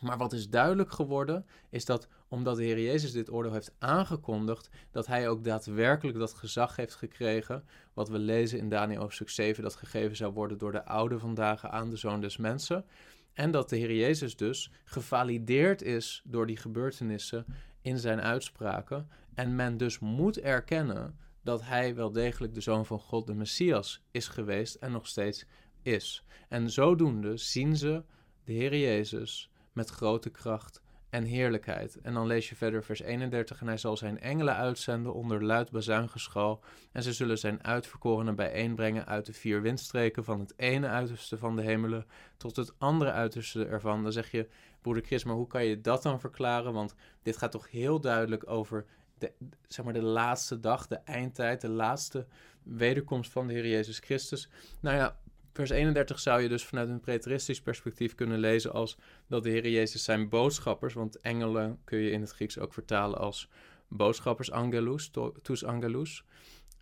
Maar 0.00 0.18
wat 0.18 0.32
is 0.32 0.48
duidelijk 0.48 0.92
geworden, 0.92 1.46
is 1.70 1.84
dat 1.84 2.08
omdat 2.28 2.56
de 2.56 2.64
Heer 2.64 2.80
Jezus 2.80 3.12
dit 3.12 3.30
oordeel 3.30 3.52
heeft 3.52 3.74
aangekondigd, 3.78 4.70
dat 4.90 5.06
hij 5.06 5.28
ook 5.28 5.44
daadwerkelijk 5.44 6.18
dat 6.18 6.34
gezag 6.34 6.76
heeft 6.76 6.94
gekregen, 6.94 7.64
wat 7.92 8.08
we 8.08 8.18
lezen 8.18 8.58
in 8.58 8.68
Daniel 8.68 9.00
hoofdstuk 9.00 9.28
7, 9.28 9.62
dat 9.62 9.74
gegeven 9.74 10.16
zou 10.16 10.32
worden 10.32 10.58
door 10.58 10.72
de 10.72 10.84
oude 10.84 11.18
vandaag 11.18 11.66
aan 11.66 11.90
de 11.90 11.96
Zoon 11.96 12.20
des 12.20 12.36
Mensen. 12.36 12.84
En 13.32 13.50
dat 13.50 13.68
de 13.68 13.76
Heer 13.76 13.94
Jezus 13.94 14.36
dus 14.36 14.70
gevalideerd 14.84 15.82
is 15.82 16.22
door 16.24 16.46
die 16.46 16.56
gebeurtenissen 16.56 17.46
in 17.82 17.98
zijn 17.98 18.20
uitspraken. 18.20 19.08
En 19.34 19.56
men 19.56 19.76
dus 19.76 19.98
moet 19.98 20.38
erkennen 20.38 21.18
dat 21.42 21.62
hij 21.62 21.94
wel 21.94 22.12
degelijk 22.12 22.54
de 22.54 22.60
zoon 22.60 22.86
van 22.86 22.98
God, 22.98 23.26
de 23.26 23.34
Messias, 23.34 24.02
is 24.10 24.28
geweest 24.28 24.74
en 24.74 24.92
nog 24.92 25.06
steeds 25.06 25.46
is. 25.82 26.24
En 26.48 26.70
zodoende 26.70 27.36
zien 27.36 27.76
ze 27.76 28.04
de 28.44 28.52
Heer 28.52 28.76
Jezus 28.76 29.50
met 29.72 29.90
grote 29.90 30.30
kracht 30.30 30.81
en 31.12 31.24
heerlijkheid. 31.24 32.00
En 32.00 32.14
dan 32.14 32.26
lees 32.26 32.48
je 32.48 32.56
verder 32.56 32.84
vers 32.84 33.00
31. 33.00 33.60
En 33.60 33.66
hij 33.66 33.76
zal 33.76 33.96
zijn 33.96 34.20
engelen 34.20 34.54
uitzenden 34.54 35.14
onder 35.14 35.44
luid 35.44 35.70
bazuingeschal. 35.70 36.60
En 36.92 37.02
ze 37.02 37.12
zullen 37.12 37.38
zijn 37.38 37.64
uitverkorenen 37.64 38.34
bijeenbrengen 38.34 39.06
uit 39.06 39.26
de 39.26 39.32
vier 39.32 39.62
windstreken. 39.62 40.24
Van 40.24 40.40
het 40.40 40.52
ene 40.56 40.86
uiterste 40.86 41.38
van 41.38 41.56
de 41.56 41.62
hemelen 41.62 42.06
tot 42.36 42.56
het 42.56 42.72
andere 42.78 43.10
uiterste 43.10 43.66
ervan. 43.66 44.02
Dan 44.02 44.12
zeg 44.12 44.30
je, 44.30 44.48
broeder 44.80 45.04
Chris, 45.04 45.24
maar 45.24 45.34
hoe 45.34 45.46
kan 45.46 45.64
je 45.64 45.80
dat 45.80 46.02
dan 46.02 46.20
verklaren? 46.20 46.72
Want 46.72 46.94
dit 47.22 47.36
gaat 47.36 47.52
toch 47.52 47.70
heel 47.70 48.00
duidelijk 48.00 48.50
over 48.50 48.84
de, 49.18 49.32
zeg 49.68 49.84
maar 49.84 49.94
de 49.94 50.02
laatste 50.02 50.60
dag, 50.60 50.86
de 50.86 51.00
eindtijd, 51.04 51.60
de 51.60 51.68
laatste 51.68 52.26
wederkomst 52.62 53.32
van 53.32 53.46
de 53.46 53.52
Heer 53.52 53.68
Jezus 53.68 53.98
Christus. 53.98 54.48
Nou 54.80 54.96
ja, 54.96 55.16
vers 55.52 55.70
31 55.70 56.18
zou 56.18 56.42
je 56.42 56.48
dus 56.48 56.64
vanuit 56.64 56.88
een 56.88 57.00
preteristisch 57.00 57.60
perspectief 57.60 58.14
kunnen 58.14 58.38
lezen 58.38 58.72
als 58.72 58.96
dat 59.28 59.42
de 59.42 59.50
Heer 59.50 59.68
Jezus 59.68 60.04
zijn 60.04 60.28
boodschappers, 60.28 60.94
want 60.94 61.20
engelen 61.20 61.80
kun 61.84 61.98
je 61.98 62.10
in 62.10 62.20
het 62.20 62.30
Grieks 62.30 62.58
ook 62.58 62.72
vertalen 62.72 63.18
als 63.18 63.48
boodschappers, 63.88 64.50
angelus, 64.50 65.10
tous 65.42 65.64
angelus. 65.64 66.24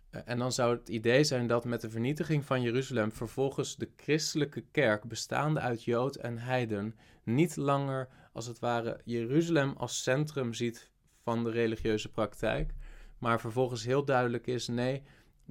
Eh, 0.09 0.21
en 0.25 0.37
dan 0.37 0.51
zou 0.51 0.77
het 0.77 0.89
idee 0.89 1.23
zijn 1.23 1.47
dat 1.47 1.65
met 1.65 1.81
de 1.81 1.89
vernietiging 1.89 2.45
van 2.45 2.61
Jeruzalem 2.61 3.11
vervolgens 3.11 3.75
de 3.75 3.89
christelijke 3.95 4.63
kerk, 4.71 5.03
bestaande 5.03 5.59
uit 5.59 5.83
Jood 5.83 6.15
en 6.15 6.37
Heiden, 6.37 6.95
niet 7.23 7.55
langer 7.55 8.07
als 8.33 8.45
het 8.45 8.59
ware 8.59 9.01
Jeruzalem 9.05 9.73
als 9.77 10.03
centrum 10.03 10.53
ziet 10.53 10.89
van 11.23 11.43
de 11.43 11.51
religieuze 11.51 12.09
praktijk, 12.09 12.73
maar 13.17 13.39
vervolgens 13.39 13.85
heel 13.85 14.05
duidelijk 14.05 14.47
is: 14.47 14.67
nee, 14.67 15.03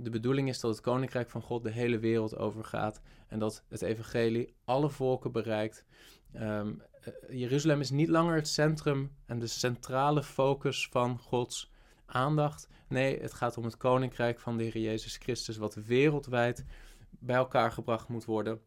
de 0.03 0.11
bedoeling 0.11 0.49
is 0.49 0.61
dat 0.61 0.71
het 0.71 0.81
koninkrijk 0.81 1.31
van 1.31 1.43
God 1.43 1.63
de 1.63 1.71
hele 1.71 1.99
wereld 1.99 2.37
overgaat 2.37 3.01
en 3.29 3.39
dat 3.39 3.65
het 3.69 3.83
evangelie 3.83 4.55
alle 4.65 4.91
volken 4.91 5.33
bereikt. 5.33 5.85
Ehm, 6.33 6.73
eh, 7.01 7.13
Jeruzalem 7.39 7.81
is 7.81 7.91
niet 7.91 8.09
langer 8.09 8.35
het 8.35 8.49
centrum 8.49 9.13
en 9.27 9.39
de 9.39 9.47
centrale 9.47 10.23
focus 10.23 10.89
van 10.89 11.19
Gods 11.19 11.73
aandacht. 12.07 12.69
Nee, 12.89 13.21
het 13.21 13.33
gaat 13.33 13.57
om 13.57 13.65
het 13.65 13.77
koninkrijk 13.77 14.41
van 14.41 14.57
de 14.57 14.63
Heer 14.63 14.79
Jezus 14.79 15.17
Christus, 15.17 15.57
wat 15.57 15.75
wereldwijd 15.75 16.65
bij 17.11 17.37
elkaar 17.37 17.73
gebracht 17.73 18.09
moet 18.09 18.25
worden 18.25 18.61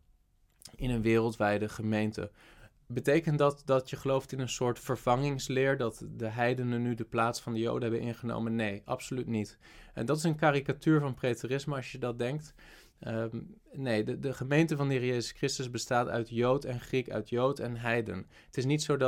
in 0.76 0.90
een 0.90 1.02
wereldwijde 1.02 1.70
gemeente. 1.70 2.32
Betekent 2.88 3.38
dat 3.38 3.62
dat 3.66 3.90
je 3.90 3.96
gelooft 3.96 4.32
in 4.32 4.40
een 4.40 4.50
soort 4.50 4.80
vervangingsleer, 4.80 5.78
dat 5.78 6.06
de 6.10 6.28
heidenen 6.28 6.82
nu 6.82 6.96
de 6.96 7.04
plaats 7.04 7.42
van 7.42 7.54
de 7.54 7.60
Joden 7.60 7.82
hebben 7.82 8.08
ingenomen? 8.08 8.56
Nee, 8.56 8.82
absoluut 8.86 9.28
niet. 9.28 9.58
En 9.94 10.06
dat 10.06 10.18
is 10.18 10.24
een 10.24 10.36
karikatuur 10.36 11.00
van 11.00 11.14
preterisme 11.14 11.76
als 11.76 11.92
je 11.92 11.98
dat 11.98 12.20
denkt. 12.20 12.54
Ehm, 13.00 13.40
nee, 13.72 14.04
de, 14.04 14.20
de 14.20 14.34
gemeente 14.34 14.76
van 14.76 14.88
de 14.88 14.94
Heer 14.94 15.06
Jezus 15.06 15.32
Christus 15.32 15.70
bestaat 15.70 16.08
uit 16.08 16.30
Jood 16.30 16.66
en 16.66 16.80
Griek, 16.80 17.10
uit 17.10 17.30
Jood 17.30 17.60
en 17.60 17.76
Heiden. 17.76 18.28
Het 18.46 18.58
is 18.58 18.66
niet 18.66 18.84
zo 18.84 18.92
dat 18.92 19.02